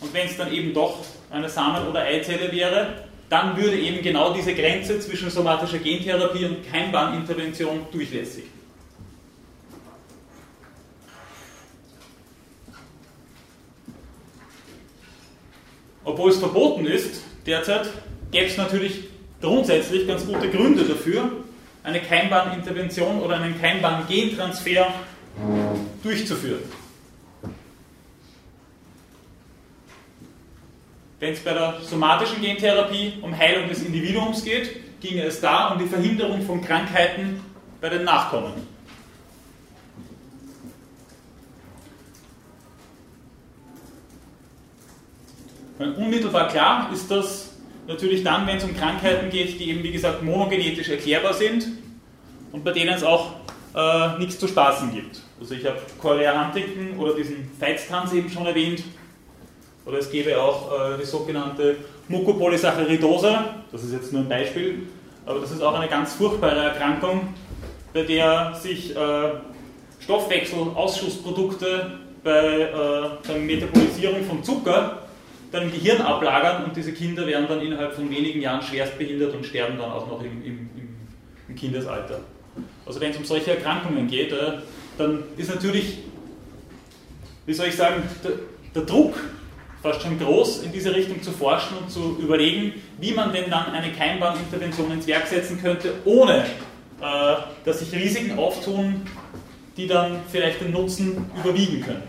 [0.00, 4.34] Und wenn es dann eben doch eine Samen- oder Eizelle wäre, dann würde eben genau
[4.34, 8.44] diese Grenze zwischen somatischer Gentherapie und Keimbahnintervention durchlässig.
[16.04, 17.88] Obwohl es verboten ist, derzeit
[18.32, 19.04] gäbe es natürlich
[19.40, 21.30] grundsätzlich ganz gute Gründe dafür,
[21.82, 24.92] eine Keimbahnintervention oder einen Keimbahn-Gentransfer
[26.02, 26.62] durchzuführen.
[31.18, 35.78] Wenn es bei der somatischen Gentherapie um Heilung des Individuums geht, ginge es da um
[35.78, 37.40] die Verhinderung von Krankheiten
[37.80, 38.52] bei den Nachkommen.
[45.78, 47.49] Unmittelbar klar ist das
[47.90, 51.66] natürlich dann, wenn es um Krankheiten geht, die eben wie gesagt monogenetisch erklärbar sind
[52.52, 53.32] und bei denen es auch
[53.74, 55.20] äh, nichts zu spaßen gibt.
[55.40, 58.84] Also ich habe Chorea Huntington oder diesen Feitstanz eben schon erwähnt.
[59.84, 61.76] Oder es gäbe auch äh, die sogenannte
[62.08, 63.38] Mucopolysaccharidose,
[63.72, 64.86] das ist jetzt nur ein Beispiel,
[65.26, 67.34] aber das ist auch eine ganz furchtbare Erkrankung,
[67.92, 69.30] bei der sich äh,
[70.00, 75.09] Stoffwechselausschusszprodukte bei äh, der Metabolisierung von Zucker
[75.50, 79.34] dann im Gehirn ablagern und diese Kinder werden dann innerhalb von wenigen Jahren schwerst behindert
[79.34, 80.70] und sterben dann auch noch im, im,
[81.48, 82.20] im Kindesalter.
[82.86, 84.58] Also wenn es um solche Erkrankungen geht, äh,
[84.98, 85.98] dann ist natürlich,
[87.46, 88.32] wie soll ich sagen, der,
[88.74, 89.14] der Druck
[89.82, 93.72] fast schon groß, in diese Richtung zu forschen und zu überlegen, wie man denn dann
[93.72, 96.44] eine Keimbahnintervention ins Werk setzen könnte, ohne
[97.00, 99.02] äh, dass sich Risiken auftun,
[99.76, 102.02] die dann vielleicht den Nutzen überwiegen können.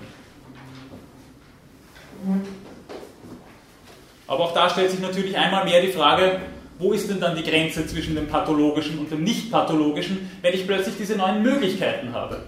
[4.31, 6.39] Aber auch da stellt sich natürlich einmal mehr die Frage,
[6.79, 10.65] wo ist denn dann die Grenze zwischen dem pathologischen und dem nicht pathologischen, wenn ich
[10.65, 12.39] plötzlich diese neuen Möglichkeiten habe?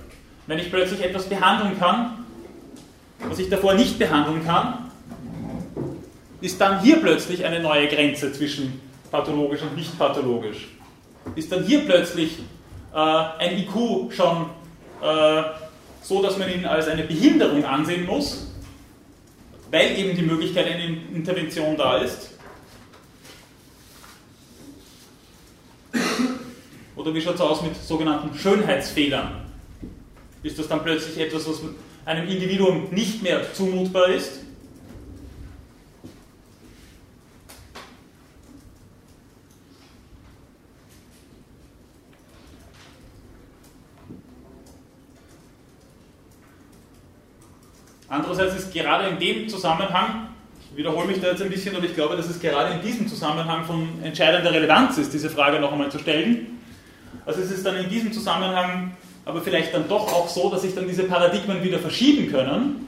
[0.48, 2.26] Wenn ich plötzlich etwas behandeln kann,
[3.28, 4.92] was ich davor nicht behandeln kann,
[6.40, 8.80] ist dann hier plötzlich eine neue Grenze zwischen
[9.12, 10.70] pathologisch und nicht pathologisch?
[11.36, 12.40] Ist dann hier plötzlich
[12.96, 14.46] äh, ein IQ schon
[15.02, 15.44] äh,
[16.02, 18.53] so, dass man ihn als eine Behinderung ansehen muss?
[19.74, 22.30] Weil eben die Möglichkeit einer Intervention da ist.
[26.96, 29.46] Oder wie schaut es aus mit sogenannten Schönheitsfehlern?
[30.44, 31.62] Ist das dann plötzlich etwas, was
[32.06, 34.43] einem Individuum nicht mehr zumutbar ist.
[48.14, 50.28] Andererseits ist gerade in dem Zusammenhang,
[50.70, 53.08] ich wiederhole mich da jetzt ein bisschen, aber ich glaube, dass es gerade in diesem
[53.08, 56.60] Zusammenhang von entscheidender Relevanz ist, diese Frage noch einmal zu stellen.
[57.26, 58.96] Also es ist dann in diesem Zusammenhang
[59.26, 62.88] aber vielleicht dann doch auch so, dass sich dann diese Paradigmen wieder verschieben können.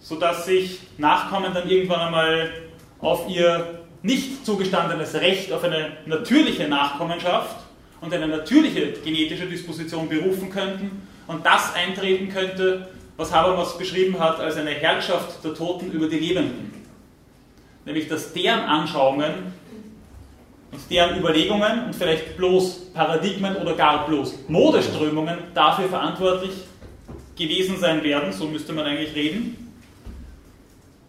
[0.00, 2.50] sodass sich Nachkommen dann irgendwann einmal
[2.98, 7.69] auf ihr nicht zugestandenes Recht auf eine natürliche Nachkommenschaft
[8.00, 14.40] und eine natürliche genetische Disposition berufen könnten und das eintreten könnte, was Habermas beschrieben hat
[14.40, 16.72] als eine Herrschaft der Toten über die Lebenden.
[17.84, 19.52] Nämlich, dass deren Anschauungen
[20.72, 26.52] und deren Überlegungen und vielleicht bloß Paradigmen oder gar bloß Modeströmungen dafür verantwortlich
[27.36, 29.72] gewesen sein werden, so müsste man eigentlich reden,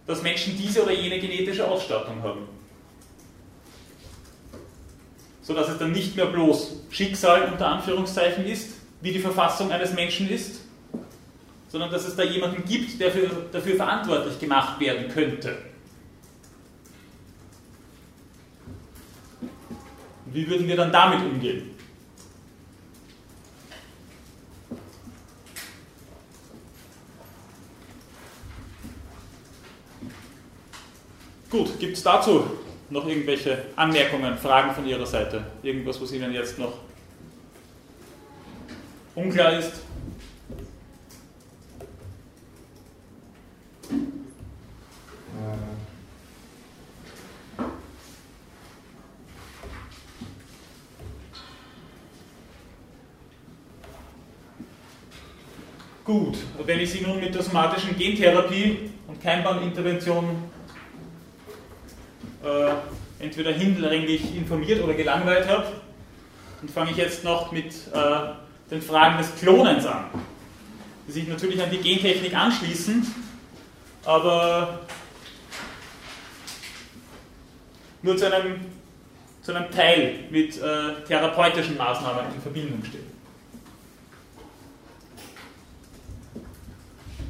[0.08, 2.48] dass Menschen diese oder jene genetische Ausstattung haben.
[5.52, 8.70] Sodass es dann nicht mehr bloß Schicksal unter Anführungszeichen ist,
[9.02, 10.62] wie die Verfassung eines Menschen ist,
[11.68, 15.58] sondern dass es da jemanden gibt, der für, dafür verantwortlich gemacht werden könnte.
[20.28, 21.72] Wie würden wir dann damit umgehen?
[31.50, 32.61] Gut, gibt es dazu
[32.92, 35.44] noch irgendwelche Anmerkungen, Fragen von Ihrer Seite?
[35.64, 36.74] Irgendwas, was Ihnen jetzt noch
[39.16, 39.82] unklar ist?
[56.04, 60.26] Gut, wenn ich Sie nun mit der somatischen Gentherapie und Keimbahnintervention
[62.44, 65.68] äh, entweder hinlänglich informiert oder gelangweilt habe,
[66.60, 70.06] dann fange ich jetzt noch mit äh, den Fragen des Klonens an,
[71.08, 73.06] die sich natürlich an die Gentechnik anschließen,
[74.06, 74.80] aber
[78.02, 78.62] nur zu einem,
[79.42, 83.12] zu einem Teil mit äh, therapeutischen Maßnahmen in Verbindung stehen.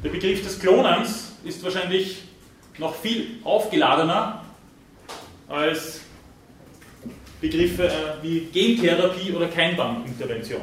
[0.02, 2.22] Der Begriff des Klonens ist wahrscheinlich
[2.78, 4.42] noch viel aufgeladener
[5.52, 6.00] als
[7.40, 10.62] Begriffe äh, wie Gentherapie oder Keimbandintervention.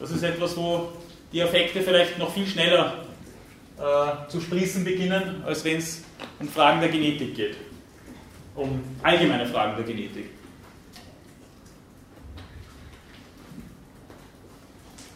[0.00, 0.88] Das ist etwas, wo
[1.32, 3.04] die Effekte vielleicht noch viel schneller
[3.78, 6.02] äh, zu sprießen beginnen, als wenn es
[6.40, 7.56] um Fragen der Genetik geht,
[8.56, 10.30] um allgemeine Fragen der Genetik.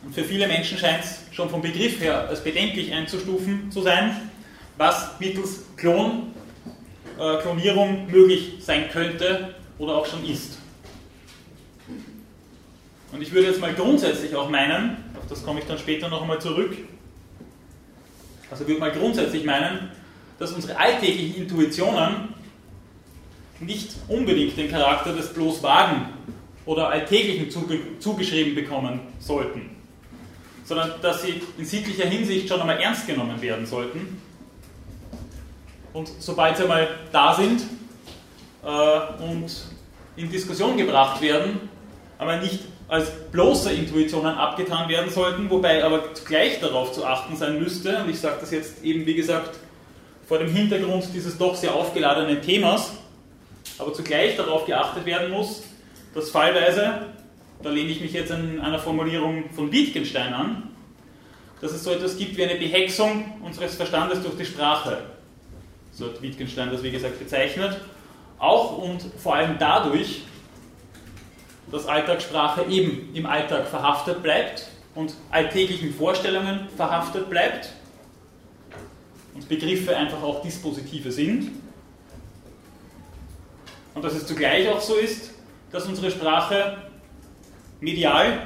[0.05, 4.31] Und für viele Menschen scheint es schon vom Begriff her als bedenklich einzustufen zu sein,
[4.77, 6.33] was mittels Klon,
[7.19, 10.59] äh, Klonierung möglich sein könnte oder auch schon ist.
[13.13, 16.23] Und ich würde jetzt mal grundsätzlich auch meinen, auf das komme ich dann später noch
[16.23, 16.77] einmal zurück,
[18.51, 19.91] also ich würde mal grundsätzlich meinen,
[20.39, 22.35] dass unsere alltäglichen Intuitionen
[23.59, 26.11] nicht unbedingt den Charakter des bloß Wagen
[26.67, 27.51] oder Alltäglichen
[28.01, 29.77] zugeschrieben bekommen sollten
[30.67, 34.21] sondern dass sie in sittlicher Hinsicht schon einmal ernst genommen werden sollten.
[35.97, 37.63] Und sobald sie einmal da sind
[38.63, 39.51] äh, und
[40.15, 41.71] in Diskussion gebracht werden,
[42.19, 47.59] aber nicht als bloße Intuitionen abgetan werden sollten, wobei aber gleich darauf zu achten sein
[47.59, 49.57] müsste, und ich sage das jetzt eben wie gesagt
[50.29, 52.93] vor dem Hintergrund dieses doch sehr aufgeladenen Themas,
[53.79, 55.63] aber zugleich darauf geachtet werden muss,
[56.13, 57.07] dass fallweise
[57.63, 60.75] da lehne ich mich jetzt an einer Formulierung von Wittgenstein an,
[61.63, 65.16] dass es so etwas gibt wie eine Behexung unseres Verstandes durch die Sprache.
[65.97, 67.81] So hat Wittgenstein das, wie gesagt, bezeichnet.
[68.39, 70.25] Auch und vor allem dadurch,
[71.73, 77.73] dass Alltagssprache eben im Alltag verhaftet bleibt und alltäglichen Vorstellungen verhaftet bleibt
[79.35, 81.53] und Begriffe einfach auch Dispositive sind.
[83.95, 85.31] Und dass es zugleich auch so ist,
[85.73, 86.77] dass unsere Sprache
[87.81, 88.43] medial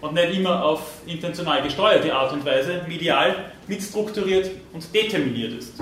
[0.00, 5.74] und nicht immer auf intentional gesteuerte Art und Weise medial mitstrukturiert und determiniert ist.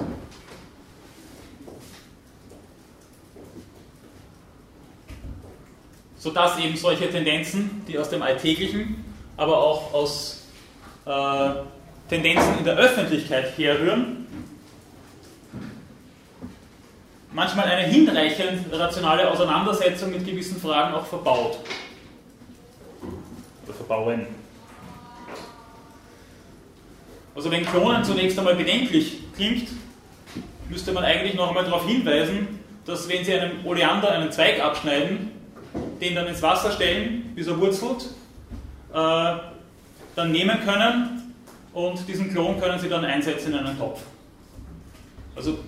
[6.25, 9.05] Sodass eben solche Tendenzen, die aus dem Alltäglichen,
[9.37, 10.47] aber auch aus
[11.05, 11.51] äh,
[12.09, 14.27] Tendenzen in der Öffentlichkeit herrühren,
[17.31, 21.59] manchmal eine hinreichend rationale Auseinandersetzung mit gewissen Fragen auch verbaut.
[23.67, 24.27] Oder verbauen.
[27.35, 29.69] Also wenn Klonen zunächst einmal bedenklich klingt,
[30.71, 35.44] müsste man eigentlich noch einmal darauf hinweisen, dass wenn Sie einem Oleander einen Zweig abschneiden,
[36.05, 38.05] den dann ins Wasser stellen, bis er wurzelt,
[38.93, 39.37] äh,
[40.15, 41.35] dann nehmen können
[41.73, 44.01] und diesen Klon können Sie dann einsetzen in einen Topf.
[45.35, 45.59] Also,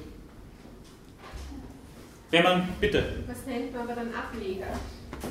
[2.30, 3.02] wenn man, bitte.
[3.26, 4.66] Was nennt man aber dann Ableger?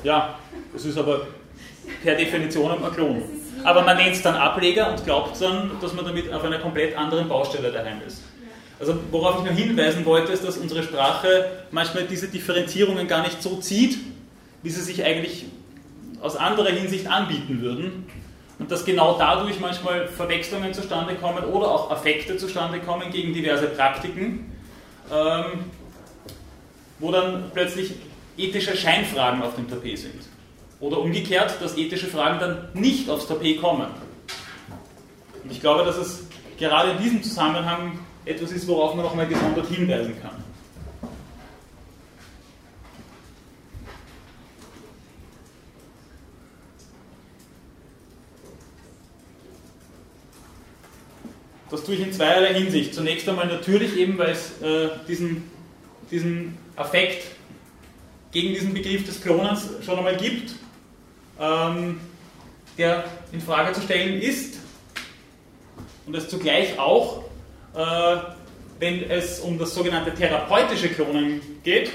[0.02, 0.38] Ja,
[0.72, 1.28] das ist aber
[2.02, 3.22] per Definition ein Klon.
[3.64, 6.96] Aber man nennt es dann Ableger und glaubt dann, dass man damit auf einer komplett
[6.96, 8.22] anderen Baustelle daheim ist.
[8.78, 13.42] Also worauf ich nur hinweisen wollte, ist, dass unsere Sprache manchmal diese Differenzierungen gar nicht
[13.42, 13.98] so zieht,
[14.66, 15.44] wie sie sich eigentlich
[16.20, 18.04] aus anderer Hinsicht anbieten würden.
[18.58, 23.68] Und dass genau dadurch manchmal Verwechslungen zustande kommen oder auch Affekte zustande kommen gegen diverse
[23.68, 24.50] Praktiken,
[25.12, 25.66] ähm,
[26.98, 27.92] wo dann plötzlich
[28.36, 30.20] ethische Scheinfragen auf dem Tapet sind.
[30.80, 33.86] Oder umgekehrt, dass ethische Fragen dann nicht aufs Tapet kommen.
[35.44, 36.26] Und ich glaube, dass es
[36.58, 40.45] gerade in diesem Zusammenhang etwas ist, worauf man nochmal gesondert hinweisen kann.
[51.68, 52.94] Das tue ich in zweierlei Hinsicht.
[52.94, 55.50] Zunächst einmal natürlich eben, weil es äh, diesen,
[56.10, 57.26] diesen Affekt
[58.30, 60.52] gegen diesen Begriff des Klonens schon einmal gibt,
[61.40, 62.00] ähm,
[62.78, 64.58] der in Frage zu stellen ist
[66.06, 67.24] und es zugleich auch,
[67.74, 68.16] äh,
[68.78, 71.90] wenn es um das sogenannte therapeutische Klonen geht,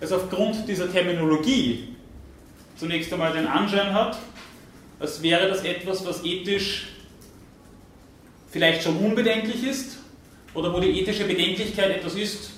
[0.00, 1.94] es aufgrund dieser Terminologie
[2.76, 4.16] zunächst einmal den Anschein hat,
[5.00, 6.86] als wäre das etwas, was ethisch
[8.50, 9.98] vielleicht schon unbedenklich ist
[10.54, 12.50] oder wo die ethische Bedenklichkeit etwas ist,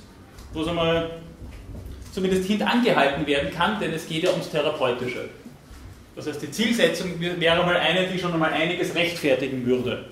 [0.53, 1.11] wo es einmal
[2.13, 5.29] zumindest hintangehalten werden kann, denn es geht ja ums Therapeutische.
[6.17, 10.07] Das heißt, die Zielsetzung wäre mal eine, die schon einmal einiges rechtfertigen würde.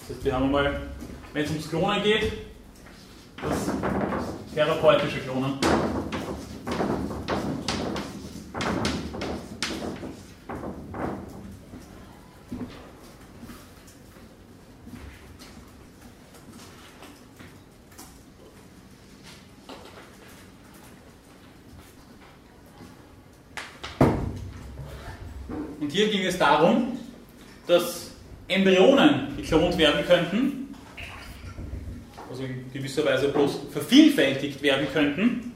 [0.00, 0.80] Das heißt, wir haben einmal,
[1.32, 2.32] wenn es ums Klonen geht,
[3.42, 3.70] das
[4.54, 5.58] therapeutische Klonen.
[25.98, 26.96] Hier ging es darum,
[27.66, 28.12] dass
[28.46, 30.72] Embryonen geklont werden könnten,
[32.30, 35.52] also in gewisser Weise bloß vervielfältigt werden könnten,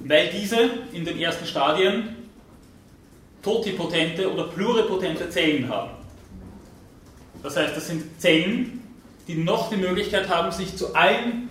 [0.00, 2.16] weil diese in den ersten Stadien
[3.42, 5.92] totipotente oder pluripotente Zellen haben.
[7.44, 8.82] Das heißt, das sind Zellen,
[9.28, 11.48] die noch die Möglichkeit haben, sich zu allen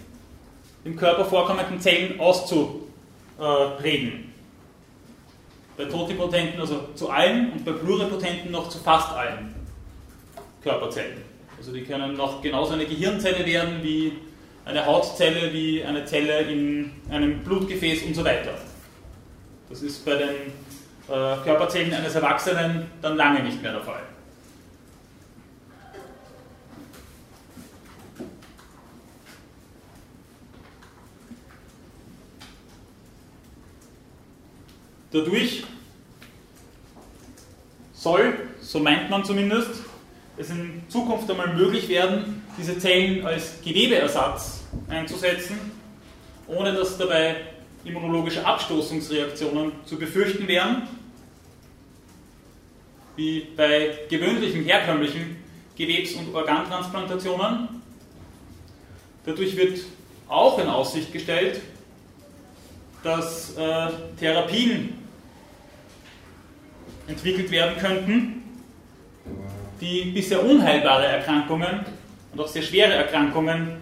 [0.84, 4.27] im Körper vorkommenden Zellen auszuprägen
[5.78, 9.56] bei Totipotenten also zu allen und bei Pluripotenten noch zu fast allen
[10.64, 11.22] Körperzellen.
[11.58, 14.14] Also die können noch genauso eine Gehirnzelle werden wie
[14.66, 18.54] eine Hautzelle, wie eine Zelle in einem Blutgefäß und so weiter.
[19.70, 20.30] Das ist bei den
[21.10, 24.02] äh, Körperzellen eines Erwachsenen dann lange nicht mehr der Fall.
[35.12, 35.64] Dadurch
[37.94, 39.70] soll, so meint man zumindest,
[40.38, 45.58] es in Zukunft einmal möglich werden, diese Zellen als Gewebeersatz einzusetzen,
[46.48, 47.38] ohne dass dabei
[47.84, 50.84] immunologische Abstoßungsreaktionen zu befürchten wären,
[53.16, 55.38] wie bei gewöhnlichen herkömmlichen
[55.76, 57.70] Gewebs- und Organtransplantationen.
[59.26, 59.80] Dadurch wird
[60.28, 61.62] auch in Aussicht gestellt,
[63.04, 63.90] dass äh,
[64.20, 64.94] Therapien
[67.08, 68.44] entwickelt werden könnten,
[69.80, 71.86] die bisher unheilbare Erkrankungen
[72.34, 73.78] und auch sehr schwere Erkrankungen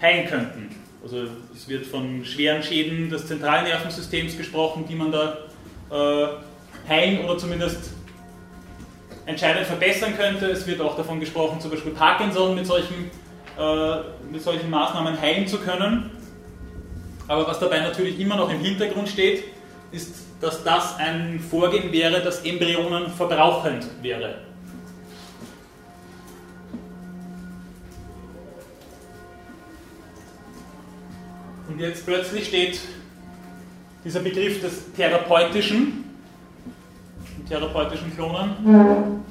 [0.00, 0.74] heilen könnten.
[1.02, 5.38] Also es wird von schweren Schäden des Zentralnervensystems gesprochen, die man da
[5.90, 7.92] äh, heilen oder zumindest
[9.26, 10.46] entscheidend verbessern könnte.
[10.46, 13.10] Es wird auch davon gesprochen, zum Beispiel Parkinson mit solchen,
[13.58, 13.96] äh,
[14.30, 16.10] mit solchen Maßnahmen heilen zu können.
[17.26, 19.44] Aber was dabei natürlich immer noch im Hintergrund steht,
[19.92, 24.34] ist, dass das ein Vorgehen wäre, das Embryonen verbrauchend wäre.
[31.68, 32.80] Und jetzt plötzlich steht
[34.04, 36.04] dieser Begriff des therapeutischen,
[37.48, 39.24] therapeutischen Klonen,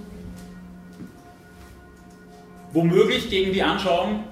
[2.71, 4.23] womöglich gegen die Anschauung,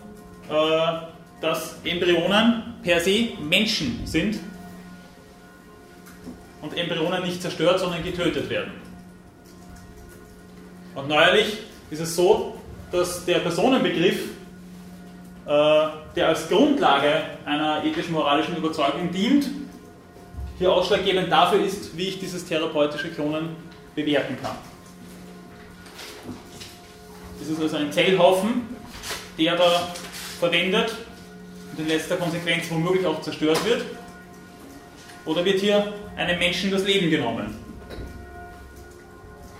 [0.49, 1.11] äh,
[1.41, 4.39] dass Embryonen per se Menschen sind
[6.61, 8.71] und Embryonen nicht zerstört, sondern getötet werden.
[10.93, 11.57] Und neuerlich
[11.89, 12.55] ist es so,
[12.91, 14.19] dass der Personenbegriff,
[15.45, 19.49] äh, der als Grundlage einer ethisch-moralischen Überzeugung dient,
[20.59, 23.55] hier ausschlaggebend dafür ist, wie ich dieses therapeutische Klonen
[23.95, 24.57] bewerten kann.
[27.39, 28.75] Das ist also ein Zellhaufen,
[29.39, 29.87] der da
[30.39, 30.95] verwendet
[31.72, 33.86] und in letzter Konsequenz womöglich auch zerstört wird.
[35.26, 37.55] Oder wird hier einem Menschen das Leben genommen?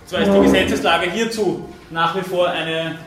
[0.06, 2.98] Zwar ist die Gesetzeslage hierzu nach wie vor eine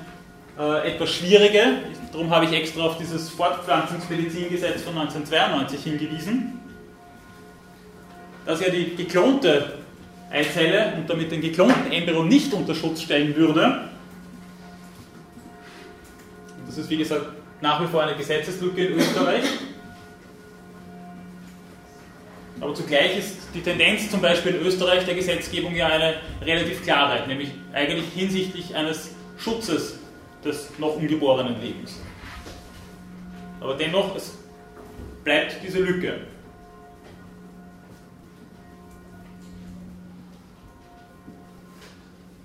[0.57, 1.79] äh, etwas schwierige,
[2.11, 6.59] darum habe ich extra auf dieses Fortpflanzungsmedizingesetz von 1992 hingewiesen,
[8.45, 9.73] dass ja die geklonte
[10.31, 13.89] Eizelle und damit den geklonten Embryo nicht unter Schutz stellen würde.
[16.65, 17.25] Das ist wie gesagt
[17.61, 19.43] nach wie vor eine Gesetzeslücke in Österreich.
[22.61, 27.27] Aber zugleich ist die Tendenz zum Beispiel in Österreich der Gesetzgebung ja eine relativ klare,
[27.27, 29.99] nämlich eigentlich hinsichtlich eines Schutzes
[30.43, 32.01] des noch ungeborenen Lebens.
[33.59, 34.37] Aber dennoch, es
[35.23, 36.19] bleibt diese Lücke.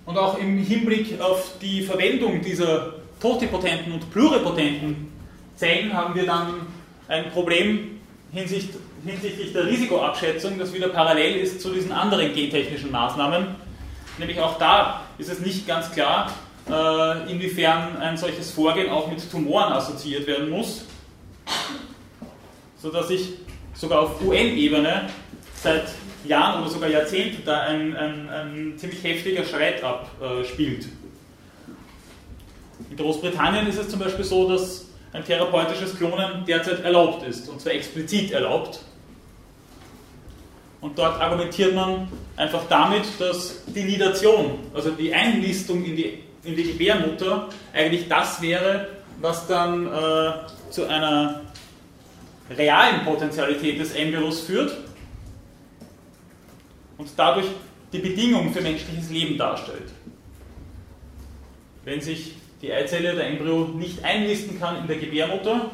[0.07, 5.13] Und auch im Hinblick auf die Verwendung dieser totipotenten und pluripotenten
[5.57, 6.67] Zellen haben wir dann
[7.09, 8.01] ein Problem
[8.33, 13.47] hinsichtlich der Risikoabschätzung, das wieder parallel ist zu diesen anderen gentechnischen Maßnahmen.
[14.19, 16.33] Nämlich auch da ist es nicht ganz klar,
[16.69, 20.85] äh, inwiefern ein solches Vorgehen auch mit Tumoren assoziiert werden muss,
[22.77, 23.31] sodass sich
[23.75, 25.09] sogar auf UN-Ebene
[25.55, 25.89] seit
[26.25, 30.87] Jahren oder sogar Jahrzehnten da ein, ein, ein ziemlich heftiger Streit abspielt.
[32.89, 37.61] In Großbritannien ist es zum Beispiel so, dass ein therapeutisches Klonen derzeit erlaubt ist, und
[37.61, 38.81] zwar explizit erlaubt.
[40.81, 46.57] Und dort argumentiert man einfach damit, dass die Nidation, also die Einlistung in die, in
[46.57, 48.89] die Gebärmutter, eigentlich das wäre,
[49.21, 50.33] was dann äh,
[50.71, 51.43] zu einer
[52.51, 54.75] realen Potentialität des Embryos führt
[56.97, 57.47] und dadurch
[57.93, 59.93] die Bedingung für menschliches Leben darstellt.
[61.85, 65.71] Wenn sich die Eizelle, der Embryo, nicht einnisten kann in der Gebärmutter,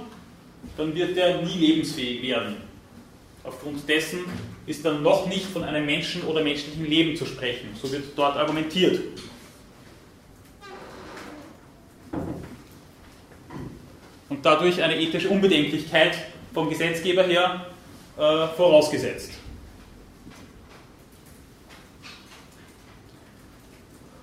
[0.77, 2.57] dann wird der nie lebensfähig werden.
[3.43, 4.21] Aufgrund dessen
[4.67, 7.69] ist dann noch nicht von einem Menschen oder menschlichen Leben zu sprechen.
[7.81, 9.01] So wird dort argumentiert.
[14.29, 16.19] Und dadurch eine ethische Unbedenklichkeit
[16.53, 17.67] vom Gesetzgeber her
[18.17, 19.33] äh, vorausgesetzt.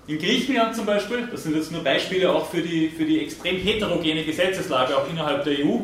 [0.06, 3.56] In Griechenland zum Beispiel, das sind jetzt nur Beispiele auch für die, für die extrem
[3.56, 5.78] heterogene Gesetzeslage auch innerhalb der EU,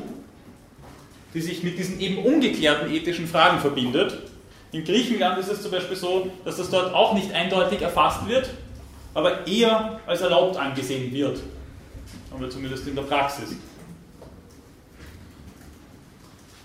[1.33, 4.19] die sich mit diesen eben ungeklärten ethischen Fragen verbindet.
[4.73, 8.51] In Griechenland ist es zum Beispiel so, dass das dort auch nicht eindeutig erfasst wird,
[9.15, 11.41] aber eher als erlaubt angesehen wird.
[12.37, 13.57] Oder zumindest in der Praxis.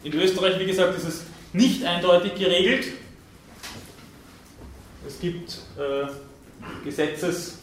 [0.03, 2.85] In Österreich, wie gesagt, ist es nicht eindeutig geregelt.
[5.07, 6.07] Es gibt äh,
[6.83, 7.59] Gesetzes,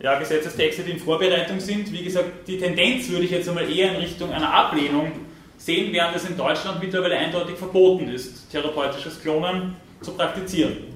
[0.00, 1.90] ja, Gesetzestexte, die in Vorbereitung sind.
[1.92, 5.12] Wie gesagt, die Tendenz würde ich jetzt einmal eher in Richtung einer Ablehnung
[5.56, 10.94] sehen, während es in Deutschland mittlerweile eindeutig verboten ist, therapeutisches Klonen zu praktizieren.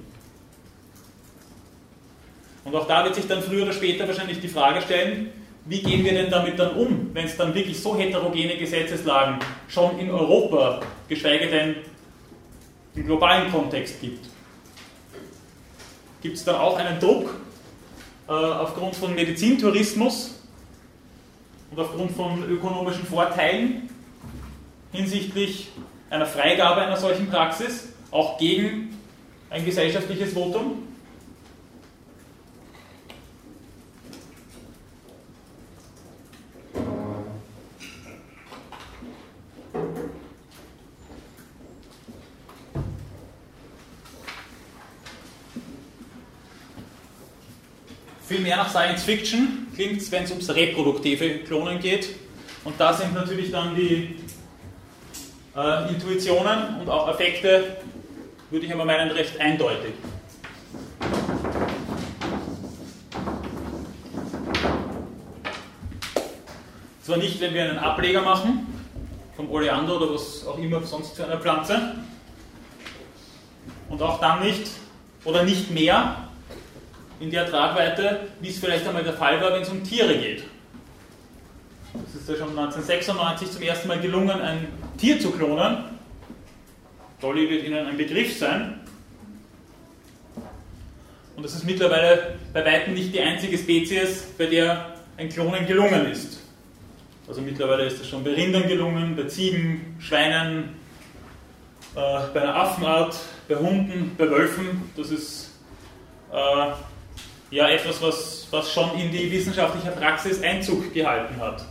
[2.65, 5.31] Und auch da wird sich dann früher oder später wahrscheinlich die Frage stellen,
[5.65, 9.99] wie gehen wir denn damit dann um, wenn es dann wirklich so heterogene Gesetzeslagen schon
[9.99, 11.77] in Europa, geschweige denn
[12.95, 14.28] im globalen Kontext gibt?
[16.21, 17.35] Gibt es dann auch einen Druck
[18.29, 20.35] äh, aufgrund von Medizintourismus
[21.71, 23.89] und aufgrund von ökonomischen Vorteilen
[24.93, 25.69] hinsichtlich
[26.11, 28.97] einer Freigabe einer solchen Praxis, auch gegen
[29.51, 30.88] ein gesellschaftliches Votum.
[48.29, 52.11] Viel mehr nach Science Fiction klingt es, wenn es ums reproduktive Klonen geht.
[52.63, 54.17] Und da sind natürlich dann die
[55.57, 57.79] äh, Intuitionen und auch Effekte,
[58.51, 59.95] würde ich aber meinen, recht eindeutig.
[67.03, 68.67] Zwar nicht, wenn wir einen Ableger machen,
[69.37, 71.95] vom Oleander oder was auch immer sonst für eine Pflanze,
[73.89, 74.69] und auch dann nicht
[75.25, 76.28] oder nicht mehr,
[77.21, 80.45] in der Tragweite, wie es vielleicht einmal der Fall war, wenn es um Tiere geht.
[82.07, 85.85] Es ist ja schon 1996 zum ersten Mal gelungen, ein Tier zu klonen.
[87.21, 88.81] Dolly wird Ihnen ein Begriff sein.
[91.37, 96.11] Und das ist mittlerweile bei weitem nicht die einzige Spezies, bei der ein Klonen gelungen
[96.11, 96.41] ist.
[97.29, 100.71] Also mittlerweile ist es schon bei Rindern gelungen, bei Ziegen, Schweinen,
[101.95, 103.17] äh, bei einer Affenart,
[103.49, 104.91] bei Hunden, bei Wölfen.
[104.97, 105.51] Das ist
[106.33, 106.73] äh,
[107.51, 111.65] ja etwas, was, was schon in die wissenschaftliche Praxis Einzug gehalten hat.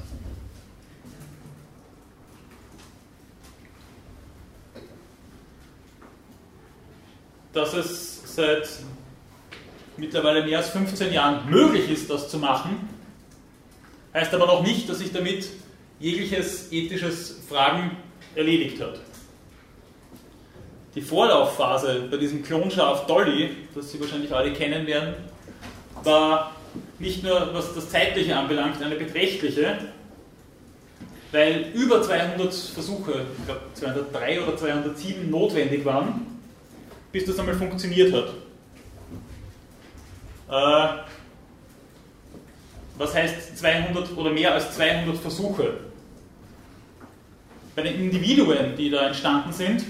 [7.53, 8.69] Dass es seit
[9.97, 12.87] mittlerweile mehr als 15 Jahren möglich ist, das zu machen,
[14.13, 15.47] heißt aber noch nicht, dass sich damit
[15.99, 17.97] jegliches ethisches Fragen
[18.35, 18.99] erledigt hat.
[20.93, 25.15] Die Vorlaufphase bei diesem Klonschaf Dolly, das Sie wahrscheinlich alle kennen werden,
[26.03, 26.55] war
[26.99, 29.77] nicht nur, was das Zeitliche anbelangt, eine beträchtliche,
[31.31, 36.39] weil über 200 Versuche, ich glaube 203 oder 207 notwendig waren,
[37.11, 38.29] bis das einmal funktioniert hat.
[40.49, 40.97] Äh,
[42.97, 45.81] was heißt 200 oder mehr als 200 Versuche?
[47.75, 49.83] Bei den Individuen, die da entstanden sind,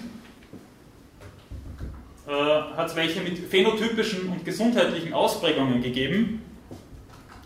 [2.27, 6.41] äh, hat es welche mit phänotypischen und gesundheitlichen Ausprägungen gegeben.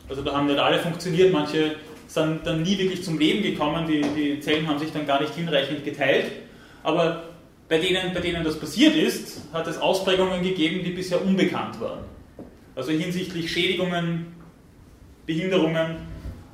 [0.09, 1.75] Also da haben nicht alle funktioniert, manche
[2.07, 5.35] sind dann nie wirklich zum Leben gekommen, die, die Zellen haben sich dann gar nicht
[5.35, 6.31] hinreichend geteilt.
[6.83, 7.23] Aber
[7.69, 12.03] bei denen, bei denen das passiert ist, hat es Ausprägungen gegeben, die bisher unbekannt waren.
[12.75, 14.35] Also hinsichtlich Schädigungen,
[15.25, 15.97] Behinderungen,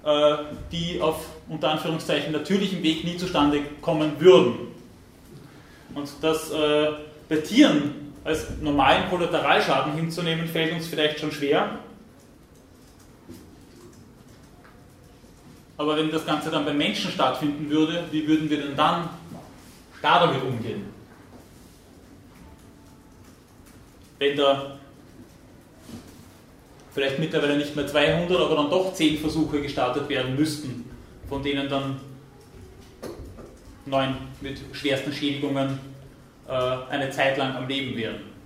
[0.03, 0.37] äh,
[0.71, 4.67] die auf unter Anführungszeichen natürlichem Weg nie zustande kommen würden.
[5.95, 6.89] Und das äh,
[7.29, 11.79] bei Tieren als normalen Kollateralschaden hinzunehmen, fällt uns vielleicht schon schwer.
[15.77, 19.07] Aber wenn das Ganze dann beim Menschen stattfinden würde, wie würden wir denn dann
[20.01, 20.87] da damit umgehen?
[24.19, 24.77] Wenn da
[26.93, 30.83] vielleicht mittlerweile nicht mehr 200, aber dann doch 10 Versuche gestartet werden müssten,
[31.29, 32.01] von denen dann
[33.85, 35.79] 9 mit schwersten Schädigungen
[36.47, 38.37] eine Zeit lang am Leben wären.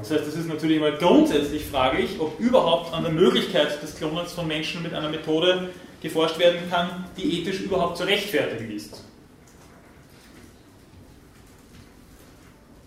[0.00, 4.32] Das heißt, es ist natürlich mal grundsätzlich fraglich, ob überhaupt an der Möglichkeit des Klonens
[4.32, 5.70] von Menschen mit einer Methode
[6.00, 9.07] geforscht werden kann, die ethisch überhaupt zu rechtfertigen ist.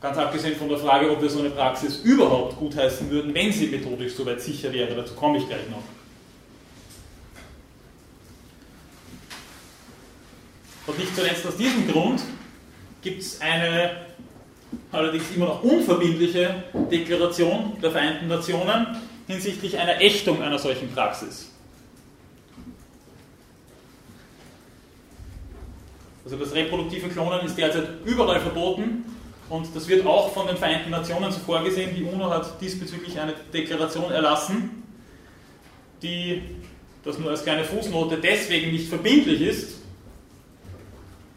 [0.01, 3.67] Ganz abgesehen von der Frage, ob wir so eine Praxis überhaupt gutheißen würden, wenn sie
[3.67, 4.95] methodisch soweit sicher wäre.
[4.95, 5.83] Dazu komme ich gleich noch.
[10.87, 12.19] Und nicht zuletzt aus diesem Grund
[13.03, 14.07] gibt es eine
[14.91, 18.87] allerdings immer noch unverbindliche Deklaration der Vereinten Nationen
[19.27, 21.51] hinsichtlich einer Ächtung einer solchen Praxis.
[26.23, 29.05] Also das reproduktive Klonen ist derzeit überall verboten
[29.51, 31.93] und das wird auch von den Vereinten Nationen so vorgesehen.
[31.93, 34.83] Die UNO hat diesbezüglich eine Deklaration erlassen,
[36.01, 36.41] die,
[37.03, 39.81] das nur als kleine Fußnote, deswegen nicht verbindlich ist,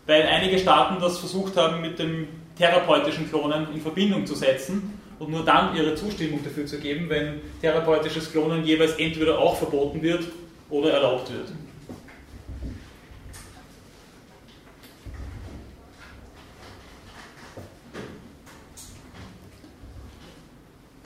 [0.07, 5.31] weil einige Staaten das versucht haben, mit dem therapeutischen Klonen in Verbindung zu setzen und
[5.31, 10.25] nur dann ihre Zustimmung dafür zu geben, wenn therapeutisches Klonen jeweils entweder auch verboten wird
[10.71, 11.49] oder erlaubt wird.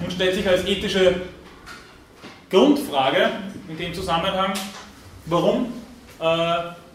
[0.09, 1.17] Nun stellt sich als ethische
[2.49, 3.29] Grundfrage
[3.69, 4.55] in dem Zusammenhang,
[5.27, 5.67] warum
[6.19, 6.25] äh,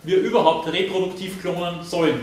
[0.01, 2.21] wir überhaupt reproduktiv klonen sollen.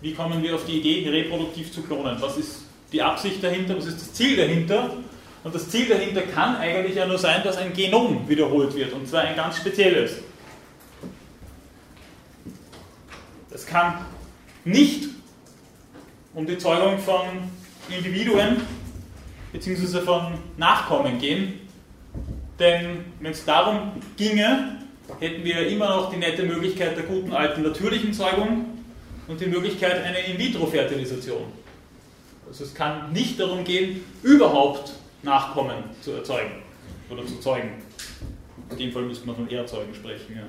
[0.00, 2.16] Wie kommen wir auf die Idee, reproduktiv zu klonen?
[2.20, 3.76] Was ist die Absicht dahinter?
[3.76, 4.94] Was ist das Ziel dahinter?
[5.44, 9.06] Und das Ziel dahinter kann eigentlich ja nur sein, dass ein Genom wiederholt wird, und
[9.06, 10.12] zwar ein ganz spezielles.
[13.50, 14.06] Es kann
[14.64, 15.10] nicht
[16.32, 17.26] um die Zeugung von
[17.90, 18.79] Individuen
[19.52, 20.00] bzw.
[20.00, 21.60] von Nachkommen gehen.
[22.58, 24.76] Denn wenn es darum ginge,
[25.18, 28.66] hätten wir immer noch die nette Möglichkeit der guten alten natürlichen Zeugung
[29.26, 31.44] und die Möglichkeit einer In-vitro-Fertilisation.
[32.48, 34.92] Also es kann nicht darum gehen, überhaupt
[35.22, 36.62] Nachkommen zu erzeugen
[37.10, 37.74] oder zu zeugen.
[38.70, 40.36] In dem Fall müsste man von Erzeugen sprechen.
[40.36, 40.42] Ja.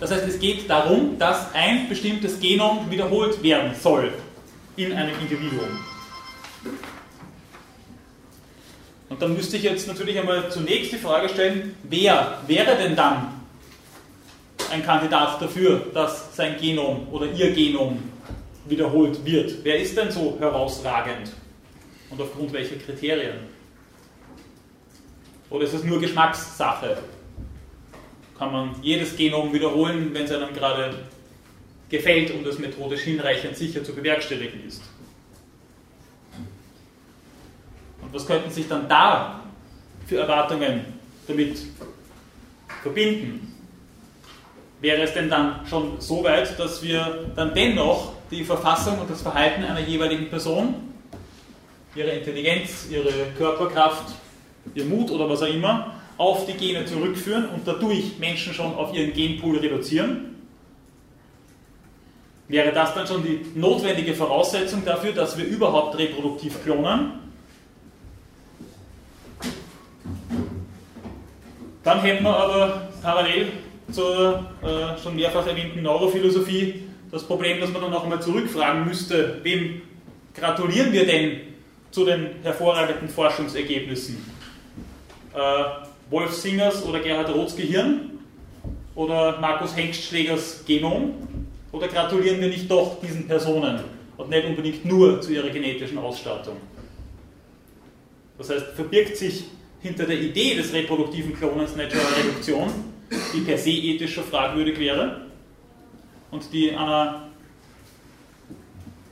[0.00, 4.12] Das heißt, es geht darum, dass ein bestimmtes Genom wiederholt werden soll
[4.76, 5.78] in einem Individuum.
[9.08, 13.40] Und dann müsste ich jetzt natürlich einmal zunächst die Frage stellen, wer wäre denn dann
[14.70, 18.02] ein Kandidat dafür, dass sein Genom oder ihr Genom
[18.66, 19.64] wiederholt wird?
[19.64, 21.32] Wer ist denn so herausragend?
[22.10, 23.38] Und aufgrund welcher Kriterien?
[25.50, 26.98] Oder ist es nur Geschmackssache?
[28.38, 30.94] Kann man jedes Genom wiederholen, wenn es einem gerade
[31.88, 34.82] gefällt und es methodisch hinreichend sicher zu bewerkstelligen ist?
[38.02, 39.40] Und was könnten sich dann da
[40.06, 40.84] für Erwartungen
[41.26, 41.58] damit
[42.82, 43.52] verbinden?
[44.80, 49.22] Wäre es denn dann schon so weit, dass wir dann dennoch die Verfassung und das
[49.22, 50.74] Verhalten einer jeweiligen Person,
[51.94, 54.14] ihre Intelligenz, ihre Körperkraft,
[54.74, 58.94] ihr Mut oder was auch immer, auf die Gene zurückführen und dadurch Menschen schon auf
[58.94, 60.35] ihren Genpool reduzieren?
[62.48, 67.12] Wäre das dann schon die notwendige Voraussetzung dafür, dass wir überhaupt reproduktiv klonen?
[71.82, 73.48] Dann hätten wir aber parallel
[73.90, 79.40] zur äh, schon mehrfach erwähnten Neurophilosophie das Problem, dass man dann auch einmal zurückfragen müsste,
[79.42, 79.82] wem
[80.34, 81.40] gratulieren wir denn
[81.90, 84.16] zu den hervorragenden Forschungsergebnissen?
[85.34, 85.38] Äh,
[86.10, 88.10] Wolf Singers oder Gerhard Roths Gehirn?
[88.94, 91.14] Oder Markus Hengstschlägers Genom?
[91.72, 93.80] Oder gratulieren wir nicht doch diesen Personen
[94.16, 96.56] und nicht unbedingt nur zu ihrer genetischen Ausstattung?
[98.38, 99.44] Das heißt, verbirgt sich
[99.80, 102.68] hinter der Idee des reproduktiven Klonens Natural Reduktion,
[103.34, 105.22] die per se ethisch schon fragwürdig wäre
[106.30, 107.28] und die einer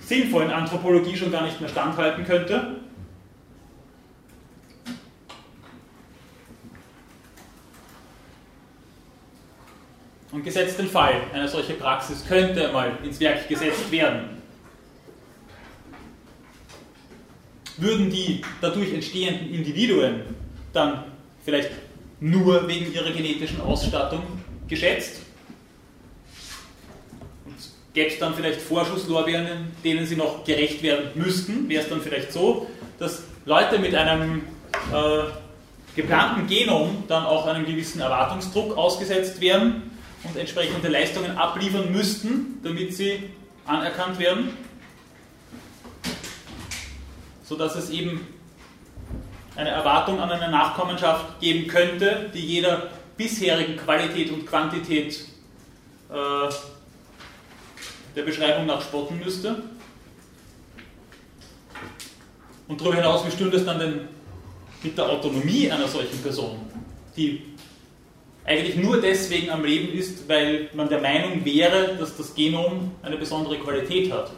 [0.01, 2.77] sinnvollen Anthropologie schon gar nicht mehr standhalten könnte.
[10.35, 14.31] Und gesetzt den Fall, eine solche Praxis könnte einmal ins Werk gesetzt werden.
[17.77, 20.23] Würden die dadurch entstehenden Individuen
[20.73, 21.05] dann
[21.45, 21.71] vielleicht
[22.19, 24.25] nur wegen ihrer genetischen Ausstattung
[24.67, 25.21] geschätzt.
[27.45, 27.55] Und
[27.93, 32.33] gäbe es dann vielleicht Vorschusslorbeeren, denen sie noch gerecht werden müssten, wäre es dann vielleicht
[32.33, 32.67] so,
[32.99, 34.43] dass Leute mit einem
[34.93, 35.23] äh,
[35.95, 39.94] geplanten Genom dann auch einem gewissen Erwartungsdruck ausgesetzt werden
[40.25, 43.31] und entsprechende Leistungen abliefern müssten, damit sie
[43.67, 44.57] anerkannt werden,
[47.45, 48.27] sodass es eben
[49.57, 55.21] eine Erwartung an eine Nachkommenschaft geben könnte, die jeder bisherigen Qualität und Quantität
[56.11, 56.53] äh,
[58.17, 59.63] der Beschreibung nach spotten müsste.
[62.67, 64.09] Und darüber hinaus, wie stünde es dann denn
[64.83, 66.59] mit der Autonomie einer solchen Person,
[67.17, 67.54] die
[68.45, 73.17] eigentlich nur deswegen am Leben ist, weil man der Meinung wäre, dass das Genom eine
[73.17, 74.31] besondere Qualität hat.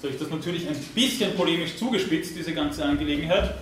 [0.00, 3.54] So ist das natürlich ein bisschen polemisch zugespitzt, diese ganze Angelegenheit.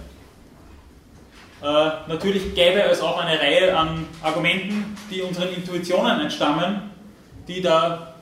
[1.63, 1.65] Äh,
[2.09, 6.91] natürlich gäbe es auch eine Reihe an Argumenten, die unseren Intuitionen entstammen,
[7.49, 8.17] die da,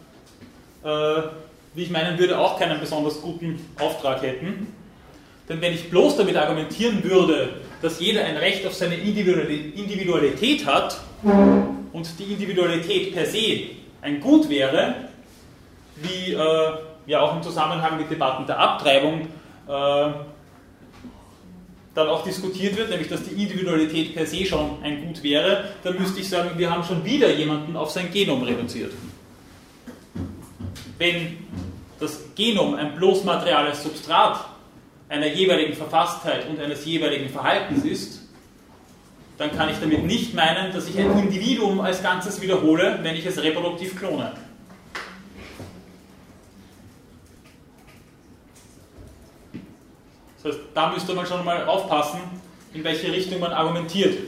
[0.84, 1.22] äh,
[1.74, 4.72] wie ich meinen würde, auch keinen besonders guten Auftrag hätten.
[5.48, 11.00] Denn wenn ich bloß damit argumentieren würde, dass jeder ein Recht auf seine Individualität hat
[11.92, 13.70] und die Individualität per se
[14.00, 14.94] ein Gut wäre,
[15.96, 16.72] wie äh,
[17.06, 19.22] ja auch im Zusammenhang mit Debatten der Abtreibung
[19.68, 20.10] äh,
[21.94, 25.98] dann auch diskutiert wird, nämlich dass die Individualität per se schon ein Gut wäre, dann
[25.98, 28.92] müsste ich sagen, wir haben schon wieder jemanden auf sein Genom reduziert.
[30.98, 31.38] Wenn
[32.00, 34.51] das Genom ein bloß materiales Substrat
[35.12, 38.22] einer jeweiligen Verfasstheit und eines jeweiligen Verhaltens ist,
[39.36, 43.26] dann kann ich damit nicht meinen, dass ich ein Individuum als Ganzes wiederhole, wenn ich
[43.26, 44.32] es reproduktiv klone.
[50.42, 52.20] Das heißt, da müsste man schon mal aufpassen,
[52.72, 54.18] in welche Richtung man argumentiert.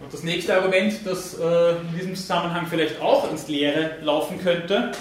[0.00, 4.92] Und das nächste Argument, das äh, in diesem Zusammenhang vielleicht auch ins Leere laufen könnte,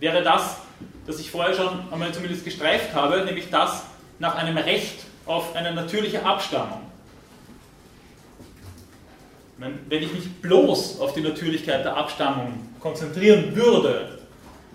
[0.00, 0.56] wäre das,
[1.06, 3.84] das ich vorher schon einmal zumindest gestreift habe, nämlich das
[4.18, 6.80] nach einem Recht auf eine natürliche Abstammung.
[9.56, 14.18] Wenn ich mich bloß auf die Natürlichkeit der Abstammung konzentrieren würde,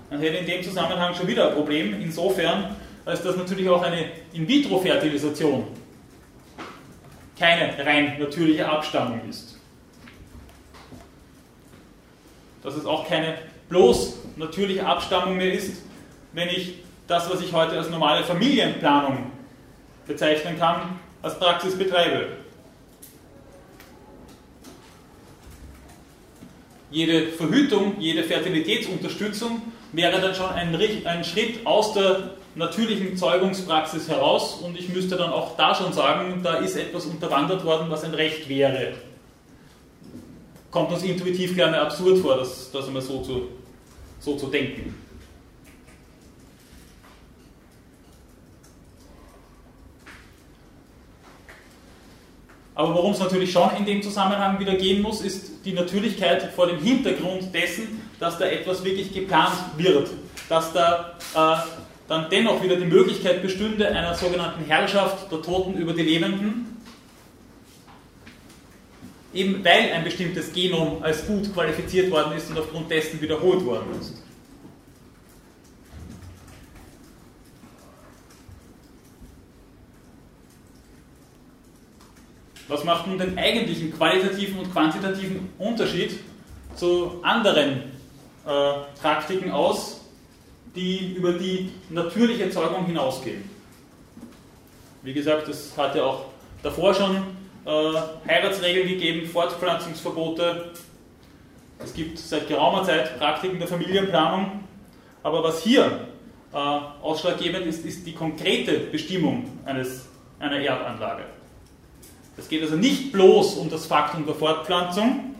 [0.09, 4.05] dann hätte in dem Zusammenhang schon wieder ein Problem, insofern, als das natürlich auch eine
[4.33, 5.67] In-vitro-Fertilisation
[7.37, 9.57] keine rein natürliche Abstammung ist.
[12.61, 13.35] Dass es auch keine
[13.69, 15.83] bloß natürliche Abstammung mehr ist,
[16.33, 19.31] wenn ich das, was ich heute als normale Familienplanung
[20.07, 22.39] bezeichnen kann, als Praxis betreibe.
[26.91, 29.61] jede Verhütung, jede Fertilitätsunterstützung
[29.91, 30.75] wäre dann schon ein,
[31.05, 36.41] ein Schritt aus der natürlichen Zeugungspraxis heraus und ich müsste dann auch da schon sagen,
[36.43, 38.93] da ist etwas unterwandert worden, was ein Recht wäre.
[40.71, 43.47] Kommt uns intuitiv gerne absurd vor, das, das einmal so zu,
[44.19, 44.95] so zu denken.
[52.79, 56.67] Aber worum es natürlich schon in dem Zusammenhang wieder gehen muss, ist die Natürlichkeit vor
[56.67, 60.09] dem Hintergrund dessen, dass da etwas wirklich geplant wird,
[60.47, 61.57] dass da äh,
[62.07, 66.68] dann dennoch wieder die Möglichkeit bestünde einer sogenannten Herrschaft der Toten über die Lebenden,
[69.33, 73.99] eben weil ein bestimmtes Genom als gut qualifiziert worden ist und aufgrund dessen wiederholt worden
[73.99, 74.23] ist.
[82.67, 86.19] Was macht nun den eigentlichen qualitativen und quantitativen Unterschied
[86.75, 87.81] zu anderen
[88.45, 90.01] äh, Praktiken aus,
[90.75, 93.43] die über die natürliche Erzeugung hinausgehen?
[95.01, 96.25] Wie gesagt, es hat ja auch
[96.61, 97.23] davor schon
[97.69, 100.71] äh, Heiratsregeln gegeben, Fortpflanzungsverbote.
[101.77, 104.63] Es gibt seit geraumer Zeit Praktiken der Familienplanung.
[105.21, 106.07] Aber was hier
[106.51, 110.07] äh, ausschlaggebend ist, ist die konkrete Bestimmung eines,
[110.39, 111.23] einer Erbanlage.
[112.37, 115.35] Es geht also nicht bloß um das Faktum der Fortpflanzung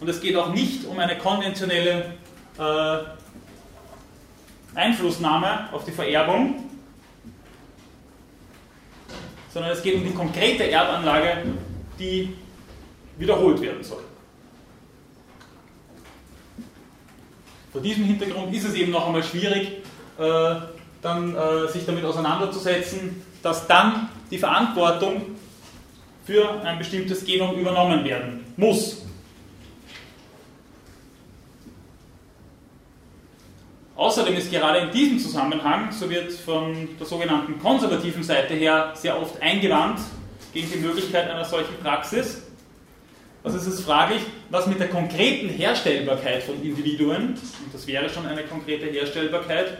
[0.00, 2.14] und es geht auch nicht um eine konventionelle
[2.58, 2.98] äh,
[4.74, 6.65] Einflussnahme auf die Vererbung,
[9.56, 11.44] sondern es geht um die konkrete Erbanlage,
[11.98, 12.28] die
[13.16, 14.02] wiederholt werden soll.
[17.72, 19.78] Vor diesem Hintergrund ist es eben noch einmal schwierig,
[20.18, 20.56] äh,
[21.00, 25.22] dann äh, sich damit auseinanderzusetzen, dass dann die Verantwortung
[26.26, 29.05] für ein bestimmtes Genom übernommen werden muss.
[33.96, 39.20] Außerdem ist gerade in diesem Zusammenhang, so wird von der sogenannten konservativen Seite her sehr
[39.20, 40.00] oft eingewandt
[40.52, 42.42] gegen die Möglichkeit einer solchen Praxis.
[43.42, 44.20] Also es ist fraglich,
[44.50, 49.78] was mit der konkreten Herstellbarkeit von Individuen, und das wäre schon eine konkrete Herstellbarkeit,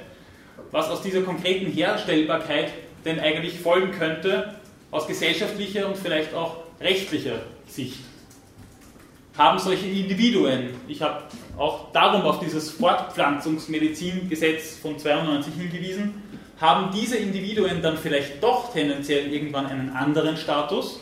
[0.71, 2.73] was aus dieser konkreten Herstellbarkeit
[3.05, 4.55] denn eigentlich folgen könnte,
[4.91, 7.99] aus gesellschaftlicher und vielleicht auch rechtlicher Sicht.
[9.37, 11.25] Haben solche Individuen, ich habe
[11.57, 16.23] auch darum auf dieses Fortpflanzungsmedizingesetz von 92 hingewiesen,
[16.61, 21.01] haben diese Individuen dann vielleicht doch tendenziell irgendwann einen anderen Status?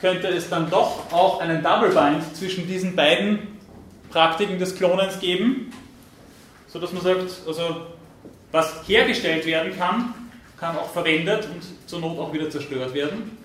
[0.00, 3.58] Könnte es dann doch auch einen Double Bind zwischen diesen beiden
[4.10, 5.72] Praktiken des Klonens geben,
[6.66, 7.86] sodass man sagt, also
[8.50, 10.14] was hergestellt werden kann,
[10.58, 13.38] kann auch verwendet und zur Not auch wieder zerstört werden.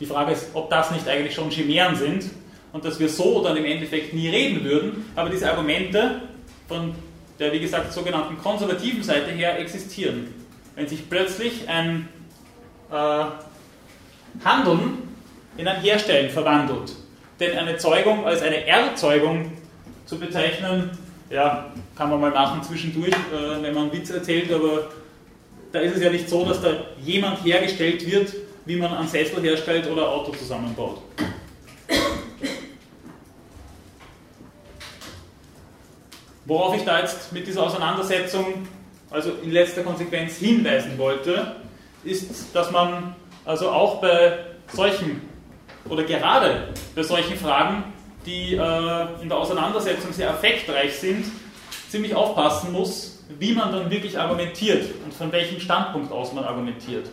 [0.00, 2.24] Die Frage ist, ob das nicht eigentlich schon Chimären sind
[2.74, 6.22] und dass wir so dann im Endeffekt nie reden würden, aber diese Argumente
[6.66, 6.92] von
[7.38, 10.34] der, wie gesagt, sogenannten konservativen Seite her existieren.
[10.74, 12.08] Wenn sich plötzlich ein
[12.90, 13.24] äh,
[14.44, 15.08] Handeln
[15.56, 16.96] in ein Herstellen verwandelt,
[17.38, 19.52] denn eine Zeugung als eine Erzeugung
[20.04, 20.90] zu bezeichnen,
[21.30, 24.88] ja, kann man mal machen zwischendurch, äh, wenn man einen Witz erzählt, aber
[25.70, 26.70] da ist es ja nicht so, dass da
[27.00, 28.34] jemand hergestellt wird,
[28.66, 30.98] wie man einen Sessel herstellt oder ein Auto zusammenbaut.
[36.46, 38.68] Worauf ich da jetzt mit dieser Auseinandersetzung,
[39.10, 41.56] also in letzter Konsequenz hinweisen wollte,
[42.04, 43.14] ist, dass man
[43.44, 44.38] also auch bei
[44.72, 45.22] solchen
[45.88, 47.84] oder gerade bei solchen Fragen
[48.26, 51.26] die äh, in der Auseinandersetzung sehr affektreich sind,
[51.90, 57.06] ziemlich aufpassen muss, wie man dann wirklich argumentiert und von welchem Standpunkt aus man argumentiert.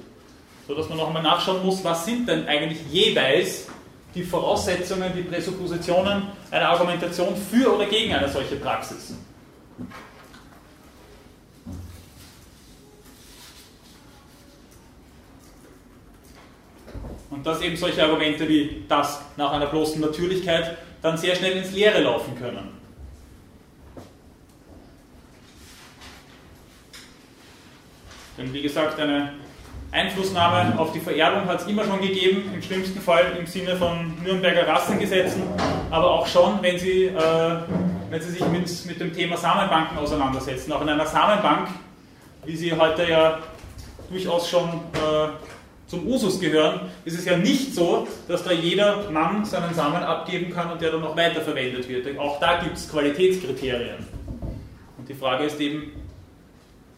[0.68, 3.68] So dass man noch einmal nachschauen muss, was sind denn eigentlich jeweils
[4.14, 9.14] die Voraussetzungen, die Präsuppositionen einer Argumentation für oder gegen eine solche Praxis.
[17.30, 21.72] Und dass eben solche Argumente wie das nach einer bloßen Natürlichkeit dann sehr schnell ins
[21.72, 22.82] Leere laufen können.
[28.38, 29.34] Denn wie gesagt, eine
[29.92, 34.14] Einflussnahme auf die Vererbung hat es immer schon gegeben, im schlimmsten Fall im Sinne von
[34.24, 35.44] Nürnberger Rassengesetzen,
[35.90, 37.12] aber auch schon, wenn Sie, äh,
[38.10, 40.72] wenn Sie sich mit, mit dem Thema Samenbanken auseinandersetzen.
[40.72, 41.68] Auch in einer Samenbank,
[42.46, 43.40] wie sie heute ja
[44.10, 45.30] durchaus schon äh,
[45.88, 50.54] zum Usus gehören, ist es ja nicht so, dass da jeder Mann seinen Samen abgeben
[50.54, 52.18] kann und der dann noch weiterverwendet wird.
[52.18, 54.06] Auch da gibt es Qualitätskriterien.
[54.98, 55.92] Und die Frage ist eben,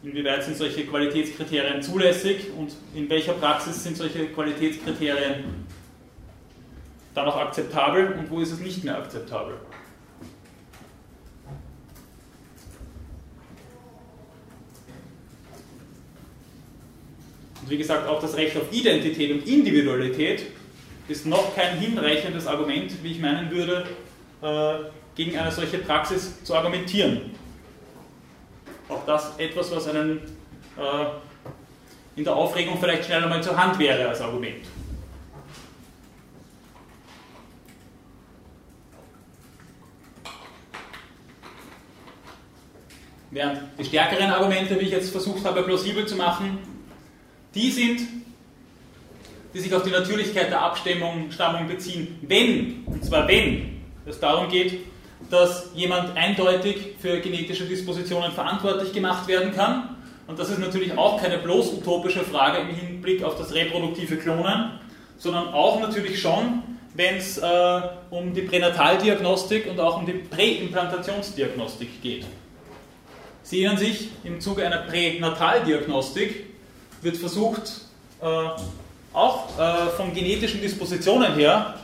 [0.04, 5.44] inwieweit sind solche Qualitätskriterien zulässig und in welcher Praxis sind solche Qualitätskriterien
[7.14, 9.54] dann auch akzeptabel und wo ist es nicht mehr akzeptabel.
[17.62, 20.44] Und wie gesagt, auch das Recht auf Identität und Individualität
[21.08, 23.86] ist noch kein hinreichendes Argument, wie ich meinen würde,
[24.42, 27.30] äh, gegen eine solche Praxis zu argumentieren.
[28.94, 30.18] Auch das etwas, was einen
[30.76, 34.64] äh, in der Aufregung vielleicht schnell einmal zur Hand wäre als Argument.
[43.32, 46.58] Während die stärkeren Argumente, wie ich jetzt versucht habe, plausibel zu machen,
[47.52, 48.00] die sind,
[49.52, 54.93] die sich auf die Natürlichkeit der Abstammung beziehen, wenn, und zwar wenn es darum geht,
[55.34, 59.96] dass jemand eindeutig für genetische Dispositionen verantwortlich gemacht werden kann.
[60.28, 64.78] Und das ist natürlich auch keine bloß utopische Frage im Hinblick auf das reproduktive Klonen,
[65.18, 66.62] sondern auch natürlich schon,
[66.94, 67.80] wenn es äh,
[68.10, 72.24] um die Pränataldiagnostik und auch um die Präimplantationsdiagnostik geht.
[73.42, 76.46] Sie erinnern sich, im Zuge einer Pränataldiagnostik
[77.02, 77.80] wird versucht,
[78.22, 78.26] äh,
[79.12, 81.74] auch äh, von genetischen Dispositionen her,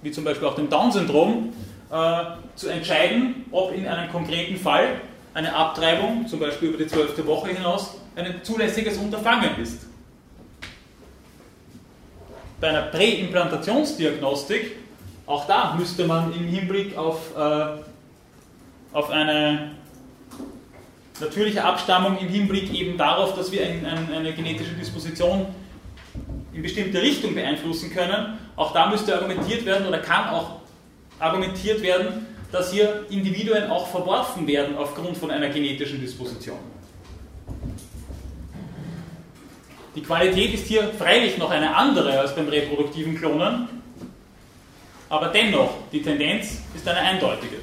[0.00, 1.52] wie zum Beispiel auch dem Down-Syndrom,
[1.90, 2.24] äh,
[2.54, 5.00] zu entscheiden, ob in einem konkreten Fall
[5.34, 9.86] eine Abtreibung, zum Beispiel über die zwölfte Woche hinaus, ein zulässiges Unterfangen ist.
[12.60, 14.76] Bei einer Präimplantationsdiagnostik,
[15.26, 17.66] auch da müsste man im Hinblick auf, äh,
[18.92, 19.70] auf eine
[21.20, 25.46] natürliche Abstammung im Hinblick eben darauf, dass wir ein, ein, eine genetische Disposition
[26.52, 28.38] in bestimmte Richtung beeinflussen können.
[28.56, 30.57] Auch da müsste argumentiert werden oder kann auch
[31.18, 36.58] argumentiert werden, dass hier Individuen auch verworfen werden aufgrund von einer genetischen Disposition.
[39.94, 43.68] Die Qualität ist hier freilich noch eine andere als beim reproduktiven Klonen,
[45.08, 47.56] aber dennoch, die Tendenz ist eine eindeutige.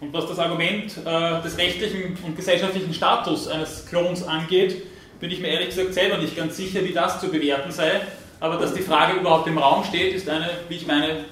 [0.00, 4.82] Und was das Argument äh, des rechtlichen und gesellschaftlichen Status eines Klons angeht,
[5.20, 8.00] bin ich mir ehrlich gesagt selber nicht ganz sicher, wie das zu bewerten sei.
[8.42, 11.26] Aber dass die Frage überhaupt im Raum steht, ist eine, wie ich meine,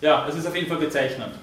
[0.00, 1.34] ja, es ist auf jeden Fall bezeichnend.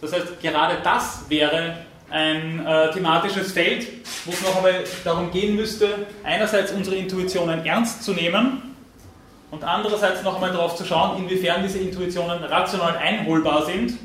[0.00, 1.76] Das heißt, gerade das wäre
[2.10, 3.86] ein äh, thematisches Feld,
[4.24, 8.74] wo es noch einmal darum gehen müsste, einerseits unsere Intuitionen ernst zu nehmen
[9.52, 13.96] und andererseits noch einmal darauf zu schauen, inwiefern diese Intuitionen rational einholbar sind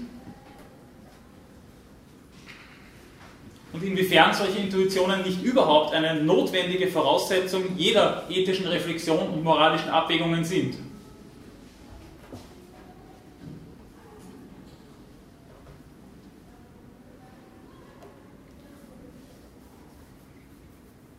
[3.74, 10.44] und inwiefern solche Intuitionen nicht überhaupt eine notwendige Voraussetzung jeder ethischen Reflexion und moralischen Abwägungen
[10.44, 10.76] sind.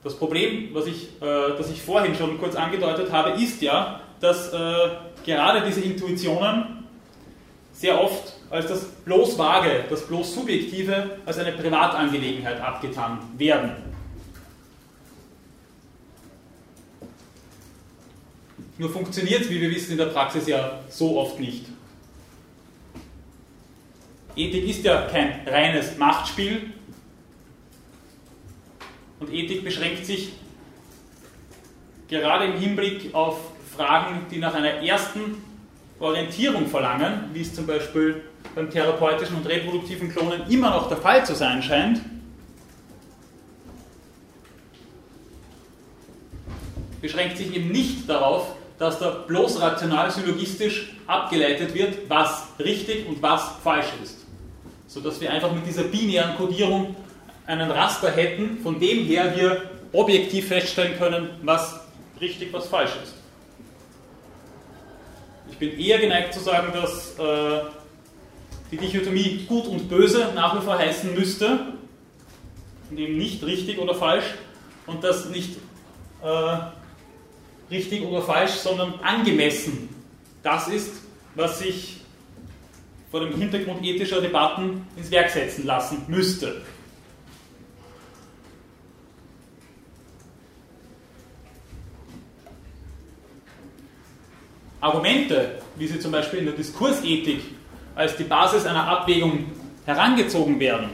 [0.03, 4.53] Das Problem, was ich, äh, das ich vorhin schon kurz angedeutet habe, ist ja, dass
[4.55, 4.57] äh,
[5.25, 6.78] gerade diese Intuitionen
[7.79, 13.73] sehr oft als das bloß Vage, das bloß Subjektive, als eine Privatangelegenheit abgetan werden.
[18.79, 21.67] Nur funktioniert wie wir wissen, in der Praxis ja so oft nicht.
[24.35, 26.73] Ethik ist ja kein reines Machtspiel
[29.21, 30.33] und Ethik beschränkt sich
[32.09, 33.39] gerade im Hinblick auf
[33.77, 35.48] Fragen, die nach einer ersten
[36.01, 38.23] Orientierung verlangen, wie es zum Beispiel
[38.55, 42.01] beim therapeutischen und reproduktiven Klonen immer noch der Fall zu sein scheint,
[47.01, 53.21] beschränkt sich eben nicht darauf, dass da bloß rational syllogistisch abgeleitet wird, was richtig und
[53.21, 54.25] was falsch ist.
[54.87, 56.95] Sodass wir einfach mit dieser binären Kodierung
[57.47, 59.63] einen Raster hätten, von dem her wir
[59.93, 61.81] objektiv feststellen können, was
[62.21, 63.18] richtig, was falsch ist.
[65.51, 67.61] Ich bin eher geneigt zu sagen, dass äh,
[68.71, 71.73] die Dichotomie gut und böse nach wie vor heißen müsste
[72.91, 74.35] und eben nicht richtig oder falsch
[74.87, 75.57] und das nicht
[76.23, 76.59] äh,
[77.71, 79.89] richtig oder falsch, sondern angemessen
[80.43, 81.03] das ist,
[81.35, 82.01] was sich
[83.11, 86.63] vor dem Hintergrund ethischer Debatten ins Werk setzen lassen müsste.
[94.81, 97.43] Argumente, wie sie zum Beispiel in der Diskursethik
[97.95, 99.47] als die Basis einer Abwägung
[99.85, 100.91] herangezogen werden.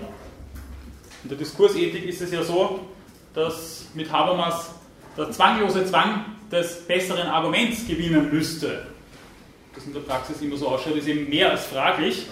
[1.23, 2.81] In der Diskursethik ist es ja so,
[3.35, 4.70] dass mit Habermas
[5.16, 8.86] der zwanglose Zwang des besseren Arguments gewinnen müsste.
[9.74, 12.27] Das in der Praxis immer so ausschaut, ist eben mehr als fraglich.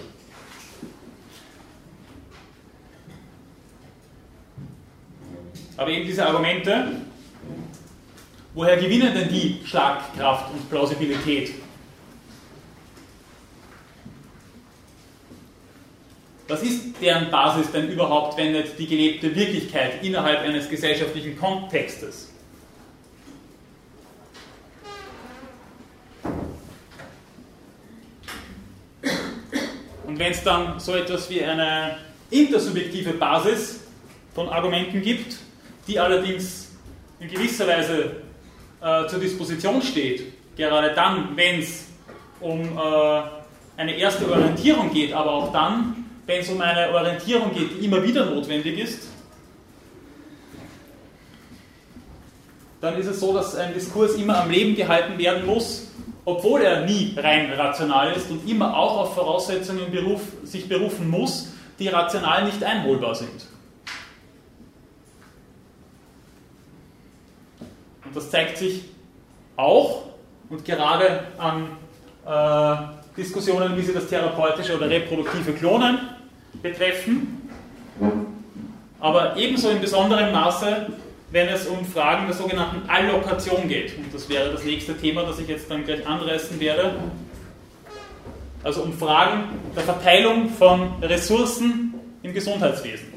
[5.75, 6.87] Aber eben diese Argumente,
[8.53, 11.53] woher gewinnen denn die Schlagkraft und Plausibilität?
[16.47, 22.29] Was ist deren Basis denn überhaupt, wenn nicht die gelebte Wirklichkeit innerhalb eines gesellschaftlichen Kontextes?
[30.05, 31.97] Und wenn es dann so etwas wie eine
[32.29, 33.79] intersubjektive Basis
[34.35, 35.37] von Argumenten gibt,
[35.87, 36.69] die allerdings
[37.19, 38.22] in gewisser Weise
[38.83, 40.23] äh, zur Disposition steht,
[40.55, 41.85] gerade dann, wenn es
[42.39, 43.21] um äh,
[43.77, 48.03] eine erste Orientierung geht, aber auch dann, wenn es um eine Orientierung geht, die immer
[48.03, 49.07] wieder notwendig ist,
[52.81, 55.87] dann ist es so, dass ein Diskurs immer am Leben gehalten werden muss,
[56.25, 61.53] obwohl er nie rein rational ist und immer auch auf Voraussetzungen beruf, sich berufen muss,
[61.79, 63.52] die rational nicht einholbar sind.
[68.15, 68.85] Das zeigt sich
[69.55, 70.03] auch
[70.49, 71.67] und gerade an
[72.25, 72.75] äh,
[73.17, 75.99] Diskussionen, wie sie das therapeutische oder reproduktive Klonen
[76.61, 77.49] betreffen,
[78.99, 80.87] aber ebenso in besonderem Maße,
[81.31, 83.97] wenn es um Fragen der sogenannten Allokation geht.
[83.97, 86.93] Und das wäre das nächste Thema, das ich jetzt dann gleich anreißen werde.
[88.63, 93.12] Also um Fragen der Verteilung von Ressourcen im Gesundheitswesen.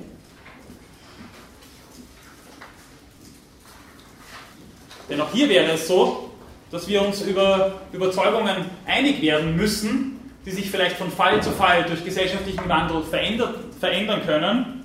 [5.09, 6.31] Denn auch hier wäre es so,
[6.71, 11.85] dass wir uns über Überzeugungen einig werden müssen, die sich vielleicht von Fall zu Fall
[11.85, 14.85] durch gesellschaftlichen Wandel verändert, verändern können.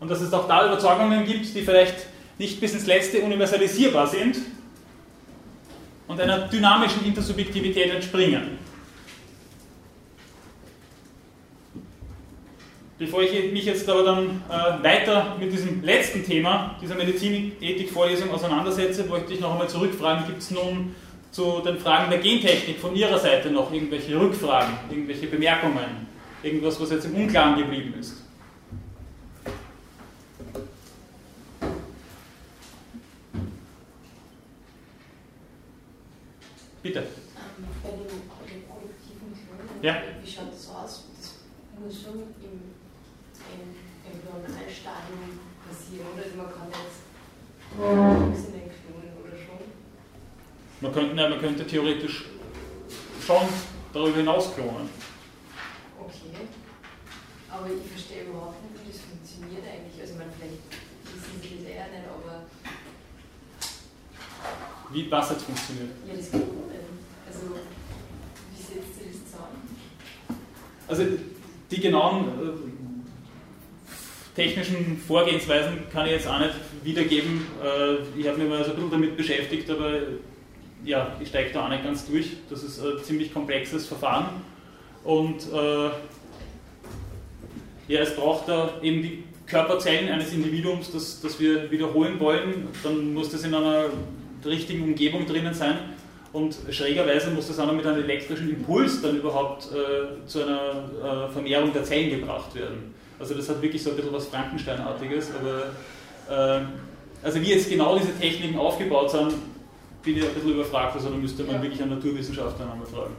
[0.00, 2.06] Und dass es auch da Überzeugungen gibt, die vielleicht
[2.38, 4.36] nicht bis ins Letzte universalisierbar sind
[6.06, 8.58] und einer dynamischen Intersubjektivität entspringen.
[12.96, 19.04] Bevor ich mich jetzt aber dann äh, weiter mit diesem letzten Thema dieser Medizinethik-Vorlesung auseinandersetze,
[19.04, 20.94] möchte ich noch einmal zurückfragen, gibt es nun
[21.32, 26.06] zu den Fragen der Gentechnik von Ihrer Seite noch irgendwelche Rückfragen, irgendwelche Bemerkungen,
[26.44, 28.23] irgendwas, was jetzt im Unklaren geblieben ist?
[51.14, 52.24] Man könnte, nein, man könnte theoretisch
[53.24, 53.42] schon
[53.92, 54.88] darüber hinaus klonen.
[56.00, 56.48] Okay.
[57.48, 60.00] Aber ich verstehe überhaupt nicht, wie das funktioniert eigentlich.
[60.00, 60.58] Also man vielleicht
[61.04, 62.42] wissen Sie das eher nicht, aber
[64.92, 65.90] Wie was jetzt funktioniert.
[66.08, 66.48] ja, das Klonen.
[67.26, 67.40] Also
[68.50, 69.62] wie setzt sich das zusammen?
[70.88, 71.04] Also
[71.70, 72.54] die genauen äh,
[74.34, 77.46] technischen Vorgehensweisen kann ich jetzt auch nicht wiedergeben.
[77.62, 80.00] Äh, ich habe mich mal so ein bisschen damit beschäftigt, aber
[80.84, 82.36] ja, ich steige da auch nicht ganz durch.
[82.50, 84.26] Das ist ein ziemlich komplexes Verfahren.
[85.02, 85.90] Und äh,
[87.88, 92.68] ja, es braucht da eben die Körperzellen eines Individuums, das, das wir wiederholen wollen.
[92.82, 93.86] Dann muss das in einer
[94.44, 95.78] richtigen Umgebung drinnen sein.
[96.32, 101.28] Und schrägerweise muss das auch noch mit einem elektrischen Impuls dann überhaupt äh, zu einer
[101.28, 102.94] äh, Vermehrung der Zellen gebracht werden.
[103.20, 106.64] Also das hat wirklich so ein bisschen was Frankensteinartiges, aber äh,
[107.22, 109.34] also wie jetzt genau diese Techniken aufgebaut sind,
[110.04, 113.16] bin ich ein bisschen überfragt, also da müsste man wirklich einen Naturwissenschaftler einmal fragen.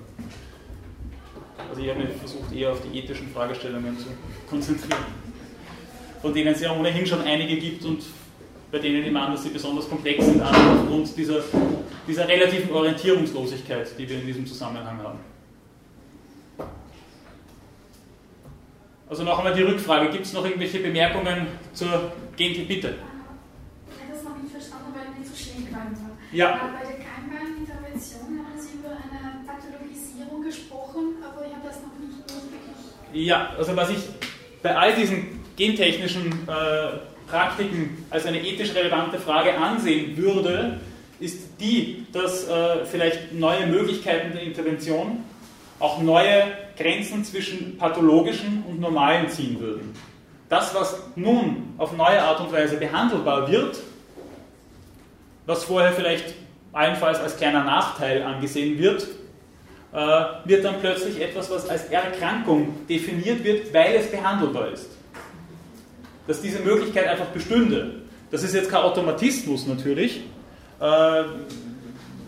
[1.70, 4.06] Also ich habe mich versucht eher auf die ethischen Fragestellungen zu
[4.48, 5.06] konzentrieren,
[6.22, 8.04] von denen es ja ohnehin schon einige gibt und
[8.72, 11.42] bei denen ich meine, dass sie besonders komplex sind, aufgrund dieser,
[12.08, 15.20] dieser relativen Orientierungslosigkeit, die wir in diesem Zusammenhang haben.
[19.08, 22.66] Also noch einmal die Rückfrage, gibt es noch irgendwelche Bemerkungen zur Genti?
[22.66, 22.96] Bitte.
[23.88, 26.16] Ich habe das noch nicht verstanden, weil ich nicht so schnell gegangen war.
[26.36, 26.50] Ja.
[26.50, 31.98] Aber bei der Keimbahnintervention haben Sie über eine Pathologisierung gesprochen, aber ich habe das noch
[31.98, 33.26] nicht wirklich.
[33.26, 34.00] Ja, also was ich
[34.62, 40.82] bei all diesen gentechnischen äh, Praktiken als eine ethisch relevante Frage ansehen würde,
[41.22, 45.24] ist die, dass äh, vielleicht neue Möglichkeiten der Intervention
[45.80, 46.48] auch neue
[46.78, 49.94] Grenzen zwischen pathologischen und normalen ziehen würden.
[50.50, 53.78] Das, was nun auf neue Art und Weise behandelbar wird,
[55.46, 56.34] was vorher vielleicht
[56.74, 59.08] allenfalls als kleiner Nachteil angesehen wird,
[59.94, 59.98] äh,
[60.44, 64.90] wird dann plötzlich etwas, was als Erkrankung definiert wird, weil es behandelbar ist.
[66.28, 68.02] Dass diese Möglichkeit einfach bestünde.
[68.32, 70.22] Das ist jetzt kein Automatismus natürlich.
[70.82, 71.24] Äh,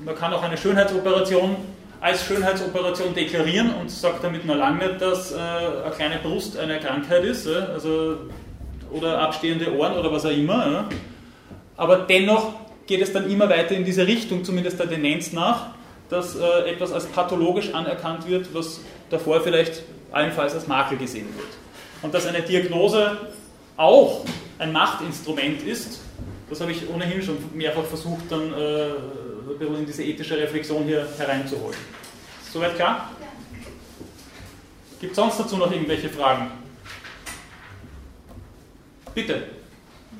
[0.06, 1.57] man kann auch eine Schönheitsoperation
[1.99, 6.80] als Schönheitsoperation deklarieren und sagt damit nur lange nicht, dass äh, eine kleine Brust eine
[6.80, 7.48] Krankheit ist.
[7.48, 8.18] Also
[8.91, 10.88] oder abstehende Ohren oder was auch immer.
[11.76, 12.53] Aber dennoch
[12.88, 15.68] geht es dann immer weiter in diese Richtung, zumindest der Tendenz nach,
[16.09, 21.49] dass äh, etwas als pathologisch anerkannt wird, was davor vielleicht allenfalls als Makel gesehen wird.
[22.01, 23.18] Und dass eine Diagnose
[23.76, 24.26] auch
[24.57, 25.99] ein Machtinstrument ist,
[26.49, 28.89] das habe ich ohnehin schon mehrfach versucht, dann äh,
[29.59, 31.77] in diese ethische Reflexion hier hereinzuholen.
[32.51, 33.11] Soweit klar?
[34.99, 36.51] Gibt es sonst dazu noch irgendwelche Fragen?
[39.14, 39.34] Bitte.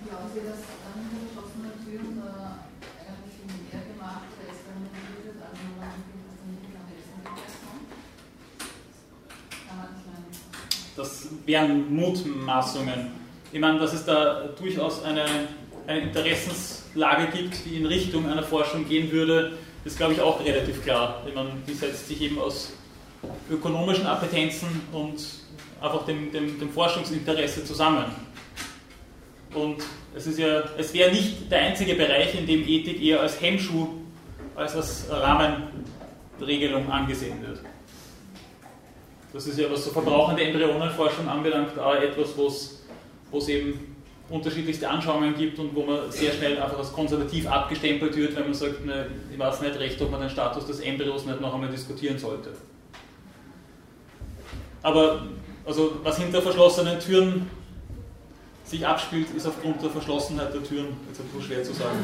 [0.06, 5.58] Glauben Sie, dass dann geschlossene Türen eigentlich viel mehr gemacht ist, wenn man redet, als
[5.58, 5.98] wenn man
[10.98, 13.12] das wären Mutmaßungen.
[13.52, 15.26] Ich meine, dass es da durchaus eine,
[15.86, 19.54] eine Interessenslage gibt, die in Richtung einer Forschung gehen würde,
[19.86, 21.24] ist, glaube ich, auch relativ klar.
[21.28, 22.74] Ich meine, die setzt sich eben aus
[23.50, 25.24] ökonomischen Appetenzen und
[25.80, 28.06] einfach dem, dem, dem Forschungsinteresse zusammen.
[29.54, 29.78] Und
[30.16, 33.88] es, ist ja, es wäre nicht der einzige Bereich, in dem Ethik eher als Hemmschuh
[34.56, 37.62] als als Rahmenregelung angesehen wird.
[39.38, 43.96] Das ist ja, was so verbrauchende Embryonenforschung anbelangt, auch etwas, wo es eben
[44.32, 48.56] unterschiedlichste Anschauungen gibt und wo man sehr schnell einfach als konservativ abgestempelt wird, wenn man
[48.56, 51.70] sagt, ne, ich weiß nicht recht, ob man den Status des Embryos nicht noch einmal
[51.70, 52.50] diskutieren sollte.
[54.82, 55.28] Aber
[55.64, 57.48] also, was hinter verschlossenen Türen
[58.64, 62.00] sich abspielt, ist aufgrund der Verschlossenheit der Türen jetzt ein bisschen schwer zu sagen.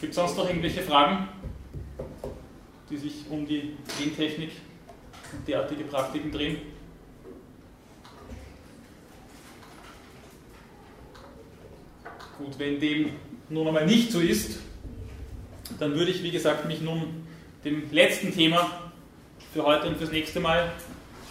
[0.00, 1.28] Gibt es sonst noch irgendwelche Fragen,
[2.88, 4.52] die sich um die Gentechnik
[5.32, 6.56] und derartige Praktiken drehen?
[12.38, 13.10] Gut, wenn dem
[13.50, 14.60] nun einmal nicht so ist,
[15.78, 17.26] dann würde ich, wie gesagt, mich nun
[17.62, 18.90] dem letzten Thema
[19.52, 20.72] für heute und fürs nächste Mal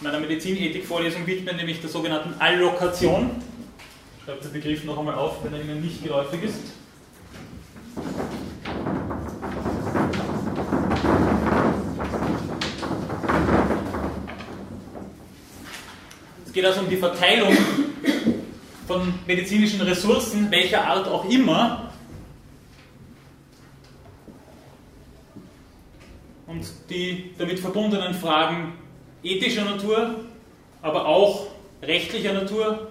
[0.02, 3.32] meiner Medizinethik-Vorlesung widmen, nämlich der sogenannten Allokation.
[4.24, 6.79] Schreibt den Begriff noch einmal auf, wenn er Ihnen nicht geläufig ist.
[16.46, 17.56] Es geht also um die Verteilung
[18.88, 21.92] von medizinischen Ressourcen, welcher Art auch immer,
[26.48, 28.74] und die damit verbundenen Fragen
[29.22, 30.16] ethischer Natur,
[30.82, 31.48] aber auch
[31.84, 32.88] rechtlicher Natur,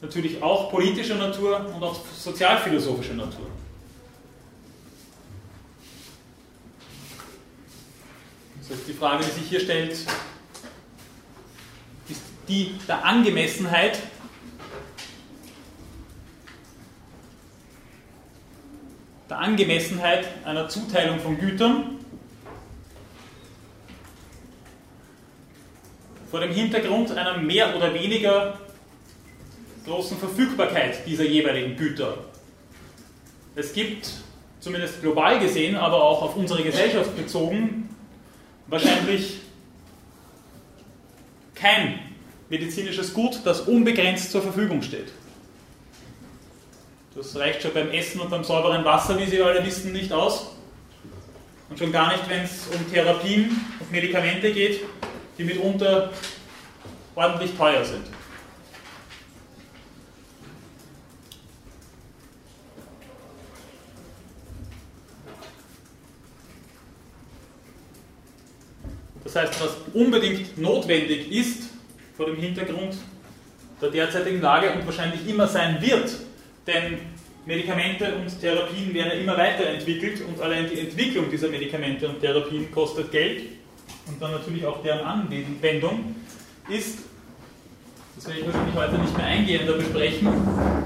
[0.00, 3.46] natürlich auch politischer Natur und auch sozialphilosophischer Natur.
[8.68, 10.06] Das heißt, die Frage, die sich hier stellt, ist
[12.48, 13.98] die der Angemessenheit
[19.28, 21.98] der Angemessenheit einer Zuteilung von Gütern
[26.30, 28.58] vor dem Hintergrund einer mehr oder weniger
[29.86, 32.18] großen Verfügbarkeit dieser jeweiligen Güter.
[33.54, 34.10] Es gibt,
[34.60, 37.88] zumindest global gesehen, aber auch auf unsere Gesellschaft bezogen,
[38.68, 39.40] wahrscheinlich
[41.54, 41.98] kein
[42.48, 45.12] medizinisches Gut, das unbegrenzt zur Verfügung steht.
[47.14, 50.54] Das reicht schon beim Essen und beim sauberen Wasser, wie Sie alle wissen, nicht aus.
[51.68, 54.80] Und schon gar nicht, wenn es um Therapien und Medikamente geht,
[55.36, 56.12] die mitunter
[57.14, 58.06] ordentlich teuer sind.
[69.32, 71.64] Das heißt, was unbedingt notwendig ist
[72.16, 72.96] vor dem Hintergrund
[73.80, 76.10] der derzeitigen Lage und wahrscheinlich immer sein wird,
[76.66, 76.98] denn
[77.44, 82.72] Medikamente und Therapien werden ja immer weiterentwickelt und allein die Entwicklung dieser Medikamente und Therapien
[82.72, 83.42] kostet Geld
[84.06, 86.16] und dann natürlich auch deren Anwendung
[86.70, 87.00] ist,
[88.16, 90.28] das werde ich wahrscheinlich heute nicht mehr eingehender besprechen,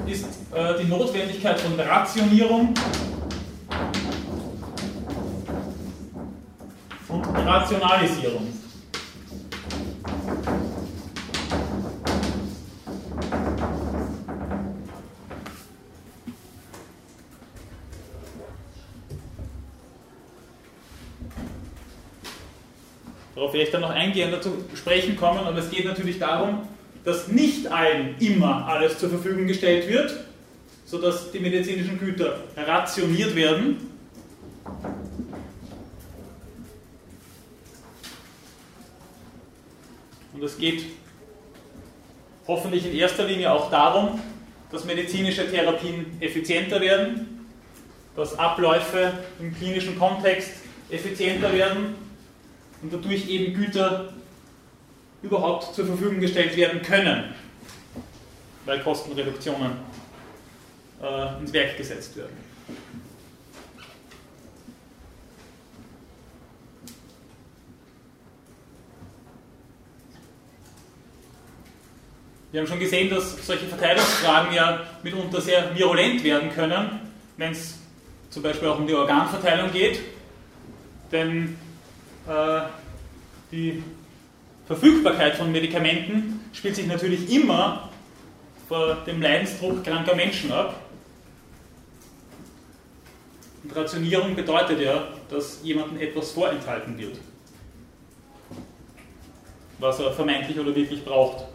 [0.07, 2.75] ist äh, die Notwendigkeit von Rationierung
[7.35, 8.49] Rationalisierung.
[23.35, 26.61] Darauf werde ich dann noch eingehender zu sprechen kommen, aber es geht natürlich darum,
[27.05, 30.15] dass nicht allen immer alles zur Verfügung gestellt wird,
[30.85, 33.92] sodass die medizinischen Güter rationiert werden.
[40.43, 40.87] Und es geht
[42.49, 44.21] hoffentlich in erster Linie auch darum,
[44.73, 47.47] dass medizinische Therapien effizienter werden,
[48.17, 50.51] dass Abläufe im klinischen Kontext
[50.91, 51.95] effizienter werden
[52.83, 54.13] und dadurch eben Güter
[55.23, 57.33] überhaupt zur Verfügung gestellt werden können,
[58.65, 59.75] weil Kostenreduktionen
[61.01, 62.37] äh, ins Werk gesetzt werden.
[72.53, 77.01] Wir haben schon gesehen, dass solche Verteilungsfragen ja mitunter sehr virulent werden können,
[77.39, 77.79] wenn es
[78.29, 80.01] zum Beispiel auch um die Organverteilung geht.
[81.11, 81.57] Denn
[82.29, 82.61] äh,
[83.51, 83.83] die
[84.67, 87.89] Verfügbarkeit von Medikamenten spielt sich natürlich immer
[88.69, 90.79] vor dem Leidensdruck kranker Menschen ab.
[93.65, 97.17] Und Rationierung bedeutet ja, dass jemandem etwas vorenthalten wird,
[99.79, 101.52] was er vermeintlich oder wirklich braucht.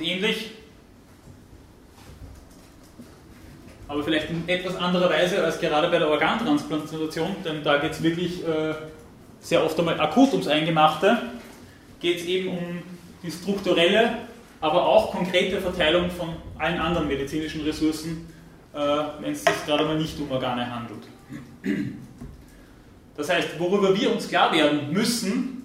[0.00, 0.52] Und ähnlich,
[3.86, 8.02] aber vielleicht in etwas anderer Weise als gerade bei der Organtransplantation, denn da geht es
[8.02, 8.72] wirklich äh,
[9.40, 11.18] sehr oft einmal akut ums Eingemachte,
[12.00, 12.82] geht es eben um
[13.22, 14.16] die strukturelle,
[14.62, 18.26] aber auch konkrete Verteilung von allen anderen medizinischen Ressourcen,
[18.72, 18.78] äh,
[19.20, 21.06] wenn es sich gerade mal nicht um Organe handelt.
[23.18, 25.62] Das heißt, worüber wir uns klar werden müssen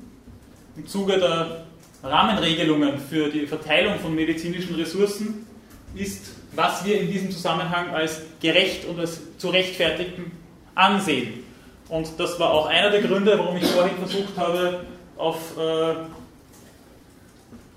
[0.76, 1.65] im Zuge der
[2.06, 5.48] Rahmenregelungen für die Verteilung von medizinischen Ressourcen
[5.96, 10.32] ist, was wir in diesem Zusammenhang als gerecht und als zu rechtfertigen
[10.76, 11.44] ansehen.
[11.90, 14.86] Und das war auch einer der Gründe, warum ich vorhin versucht habe,
[15.18, 15.94] auf, äh,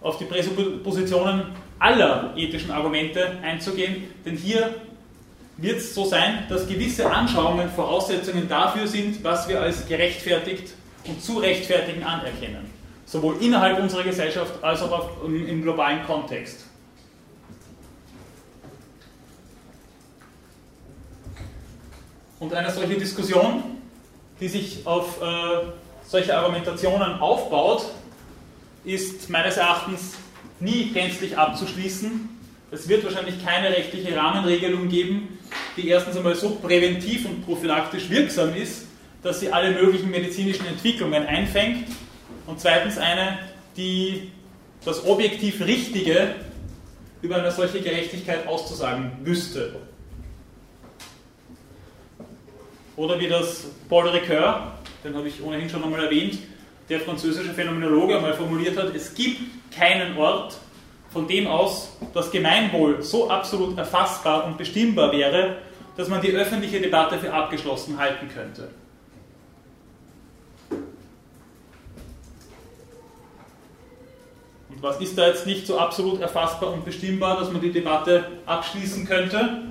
[0.02, 1.42] auf die Präsuppositionen
[1.78, 4.04] aller ethischen Argumente einzugehen.
[4.24, 4.74] Denn hier
[5.56, 10.74] wird es so sein, dass gewisse Anschauungen Voraussetzungen dafür sind, was wir als gerechtfertigt
[11.04, 12.77] und zu rechtfertigen anerkennen
[13.08, 16.66] sowohl innerhalb unserer Gesellschaft als auch auf, im globalen Kontext.
[22.38, 23.62] Und eine solche Diskussion,
[24.40, 25.24] die sich auf äh,
[26.06, 27.86] solche Argumentationen aufbaut,
[28.84, 30.14] ist meines Erachtens
[30.60, 32.28] nie gänzlich abzuschließen.
[32.70, 35.38] Es wird wahrscheinlich keine rechtliche Rahmenregelung geben,
[35.76, 38.86] die erstens einmal so präventiv und prophylaktisch wirksam ist,
[39.22, 41.88] dass sie alle möglichen medizinischen Entwicklungen einfängt
[42.48, 43.38] und zweitens eine,
[43.76, 44.32] die
[44.84, 46.34] das objektiv Richtige
[47.20, 49.76] über eine solche Gerechtigkeit auszusagen wüsste.
[52.96, 54.72] Oder wie das Paul Ricoeur,
[55.04, 56.38] den habe ich ohnehin schon einmal erwähnt,
[56.88, 60.56] der französische Phänomenologe einmal formuliert hat, es gibt keinen Ort,
[61.10, 65.58] von dem aus das Gemeinwohl so absolut erfassbar und bestimmbar wäre,
[65.96, 68.70] dass man die öffentliche Debatte für abgeschlossen halten könnte.
[74.80, 79.06] Was ist da jetzt nicht so absolut erfassbar und bestimmbar, dass man die Debatte abschließen
[79.06, 79.62] könnte?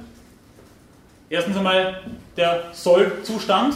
[1.30, 2.02] Erstens einmal
[2.36, 3.76] der Sollzustand,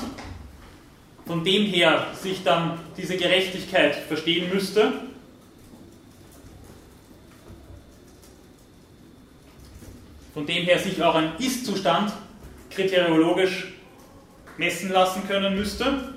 [1.26, 4.94] von dem her sich dann diese Gerechtigkeit verstehen müsste.
[10.34, 12.14] Von dem her sich auch ein Ist-Zustand
[12.70, 13.74] kriteriologisch
[14.58, 16.14] messen lassen können müsste.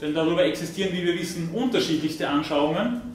[0.00, 3.09] Denn darüber existieren, wie wir wissen, unterschiedlichste Anschauungen.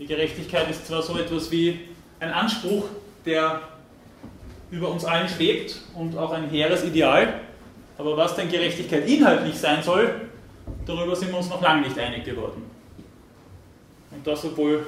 [0.00, 1.78] Die Gerechtigkeit ist zwar so etwas wie
[2.20, 2.86] ein Anspruch,
[3.26, 3.60] der
[4.70, 7.40] über uns allen schwebt und auch ein hehres Ideal,
[7.98, 10.22] aber was denn Gerechtigkeit inhaltlich sein soll,
[10.86, 12.62] darüber sind wir uns noch lange nicht einig geworden.
[14.10, 14.86] Und das, obwohl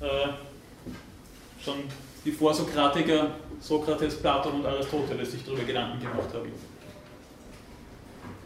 [0.00, 0.28] äh,
[1.64, 1.74] schon
[2.24, 6.52] die Vorsokratiker Sokrates, Platon und Aristoteles sich darüber Gedanken gemacht haben.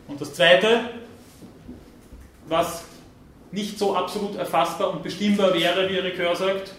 [0.08, 0.80] Und das Zweite,
[2.48, 2.84] was
[3.52, 6.72] nicht so absolut erfassbar und bestimmbar wäre, wie Ricoeur sagt,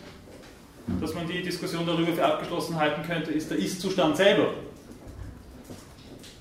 [1.00, 4.54] dass man die Diskussion darüber für abgeschlossen halten könnte, ist der Ist-Zustand selber.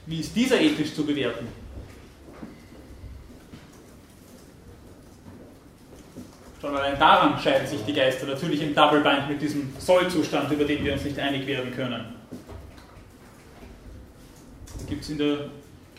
[0.06, 1.46] Wie ist dieser ethisch zu bewerten?
[6.60, 10.64] Schon allein daran scheiden sich die Geister, natürlich im Double Bind mit diesem Soll-Zustand, über
[10.64, 12.04] den wir uns nicht einig werden können.
[14.78, 15.48] Da gibt es in der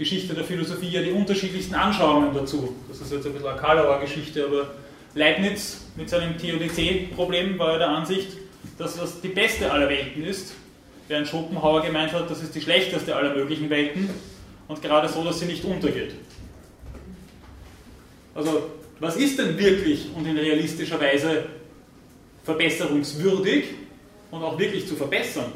[0.01, 2.75] Geschichte der Philosophie ja die unterschiedlichsten Anschauungen dazu.
[2.89, 4.71] Das ist jetzt ein bisschen eine Karlauer Geschichte, aber
[5.13, 8.29] Leibniz mit seinem Theodizee-Problem war ja der Ansicht,
[8.79, 10.55] dass das die beste aller Welten ist,
[11.07, 14.09] während Schopenhauer gemeint hat, das ist die schlechteste aller möglichen Welten
[14.67, 16.15] und gerade so, dass sie nicht untergeht.
[18.33, 21.45] Also, was ist denn wirklich und in realistischer Weise
[22.43, 23.65] verbesserungswürdig
[24.31, 25.51] und auch wirklich zu verbessern?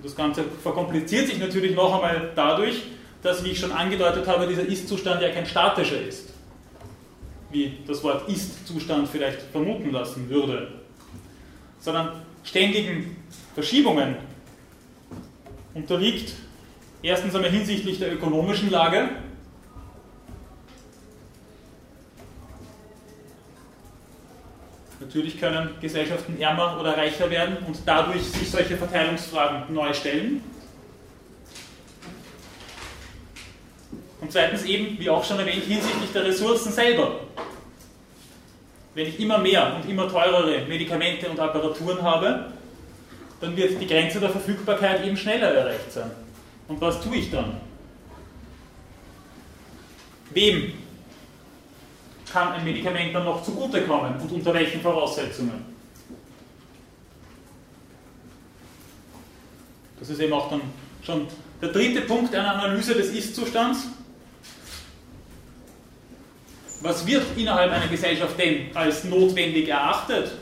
[0.00, 2.84] Und das Ganze verkompliziert sich natürlich noch einmal dadurch,
[3.22, 6.30] dass, wie ich schon angedeutet habe, dieser Ist-Zustand ja kein statischer ist.
[7.50, 10.68] wie das Wort Ist-Zustand vielleicht vermuten lassen würde,
[11.80, 13.16] sondern ständigen
[13.54, 14.16] Verschiebungen
[15.74, 16.32] unterliegt
[17.02, 19.10] erstens einmal hinsichtlich der ökonomischen Lage,
[25.00, 30.42] Natürlich können Gesellschaften ärmer oder reicher werden und dadurch sich solche Verteilungsfragen neu stellen.
[34.20, 37.20] Und zweitens eben, wie auch schon erwähnt, hinsichtlich der Ressourcen selber.
[38.94, 42.52] Wenn ich immer mehr und immer teurere Medikamente und Apparaturen habe,
[43.40, 46.10] dann wird die Grenze der Verfügbarkeit eben schneller erreicht sein.
[46.68, 47.58] Und was tue ich dann?
[50.32, 50.74] Wem
[52.32, 55.64] kann ein Medikament dann noch zugutekommen und unter welchen Voraussetzungen?
[59.98, 60.62] Das ist eben auch dann
[61.02, 61.26] schon
[61.60, 63.88] der dritte Punkt einer Analyse des Ist-Zustands.
[66.80, 70.32] Was wird innerhalb einer Gesellschaft denn als notwendig erachtet?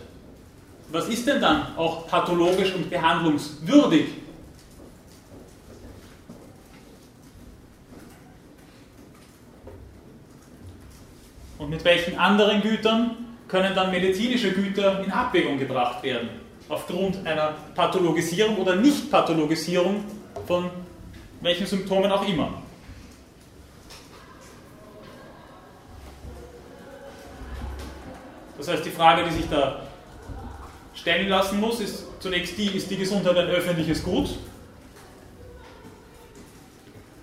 [0.91, 4.07] Was ist denn dann auch pathologisch und behandlungswürdig?
[11.69, 13.15] Und mit welchen anderen Gütern
[13.47, 16.31] können dann medizinische Güter in Abwägung gebracht werden?
[16.67, 20.03] Aufgrund einer Pathologisierung oder Nicht-Pathologisierung
[20.47, 20.71] von
[21.43, 22.55] welchen Symptomen auch immer.
[28.57, 29.83] Das heißt, die Frage, die sich da
[30.95, 34.39] stellen lassen muss, ist zunächst die, ist die Gesundheit ein öffentliches Gut?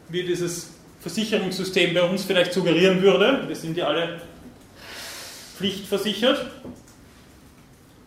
[0.07, 0.69] Wie dieses
[1.01, 4.21] Versicherungssystem bei uns vielleicht suggerieren würde, wir sind ja alle
[5.57, 6.45] pflichtversichert,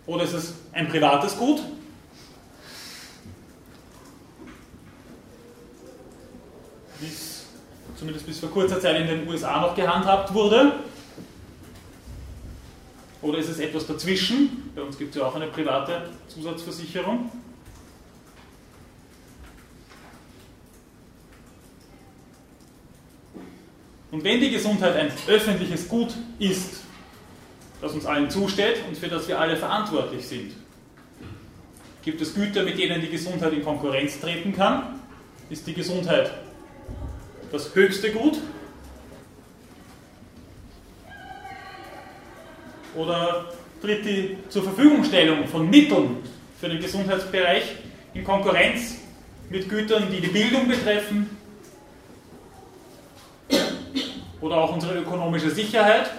[0.07, 1.61] oder ist es ein privates Gut?
[7.01, 7.45] Wie es
[7.97, 10.73] zumindest bis vor kurzer Zeit in den USA noch gehandhabt wurde.
[13.21, 14.71] Oder ist es etwas dazwischen?
[14.75, 17.31] Bei uns gibt es ja auch eine private Zusatzversicherung.
[24.11, 26.88] Und wenn die Gesundheit ein öffentliches Gut ist,
[27.81, 30.53] das uns allen zusteht und für das wir alle verantwortlich sind,
[32.05, 35.01] gibt es Güter, mit denen die Gesundheit in Konkurrenz treten kann?
[35.51, 36.31] Ist die Gesundheit
[37.53, 38.39] das höchste Gut?
[42.95, 46.17] Oder tritt die zur Verfügungstellung von Mitteln
[46.61, 47.77] für den Gesundheitsbereich
[48.15, 48.97] in Konkurrenz
[49.51, 51.31] mit Gütern, die die Bildung betreffen?
[54.41, 56.11] Oder auch unsere ökonomische Sicherheit,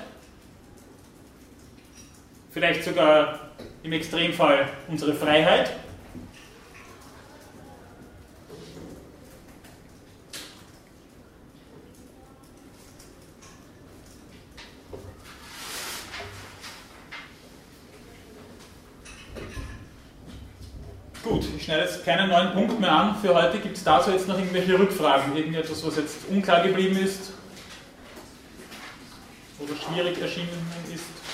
[2.51, 3.39] vielleicht sogar
[3.83, 5.71] im Extremfall unsere Freiheit
[21.21, 23.15] Gut, ich schneide jetzt keinen neuen Punkt mehr an.
[23.21, 27.33] Für heute gibt es dazu jetzt noch irgendwelche Rückfragen, irgendetwas, was jetzt unklar geblieben ist
[29.59, 31.28] oder schwierig erschienen ist.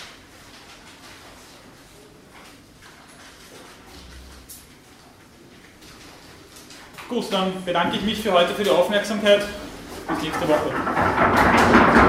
[7.07, 9.41] Gut, dann bedanke ich mich für heute für die Aufmerksamkeit.
[10.07, 12.04] Bis nächste Woche.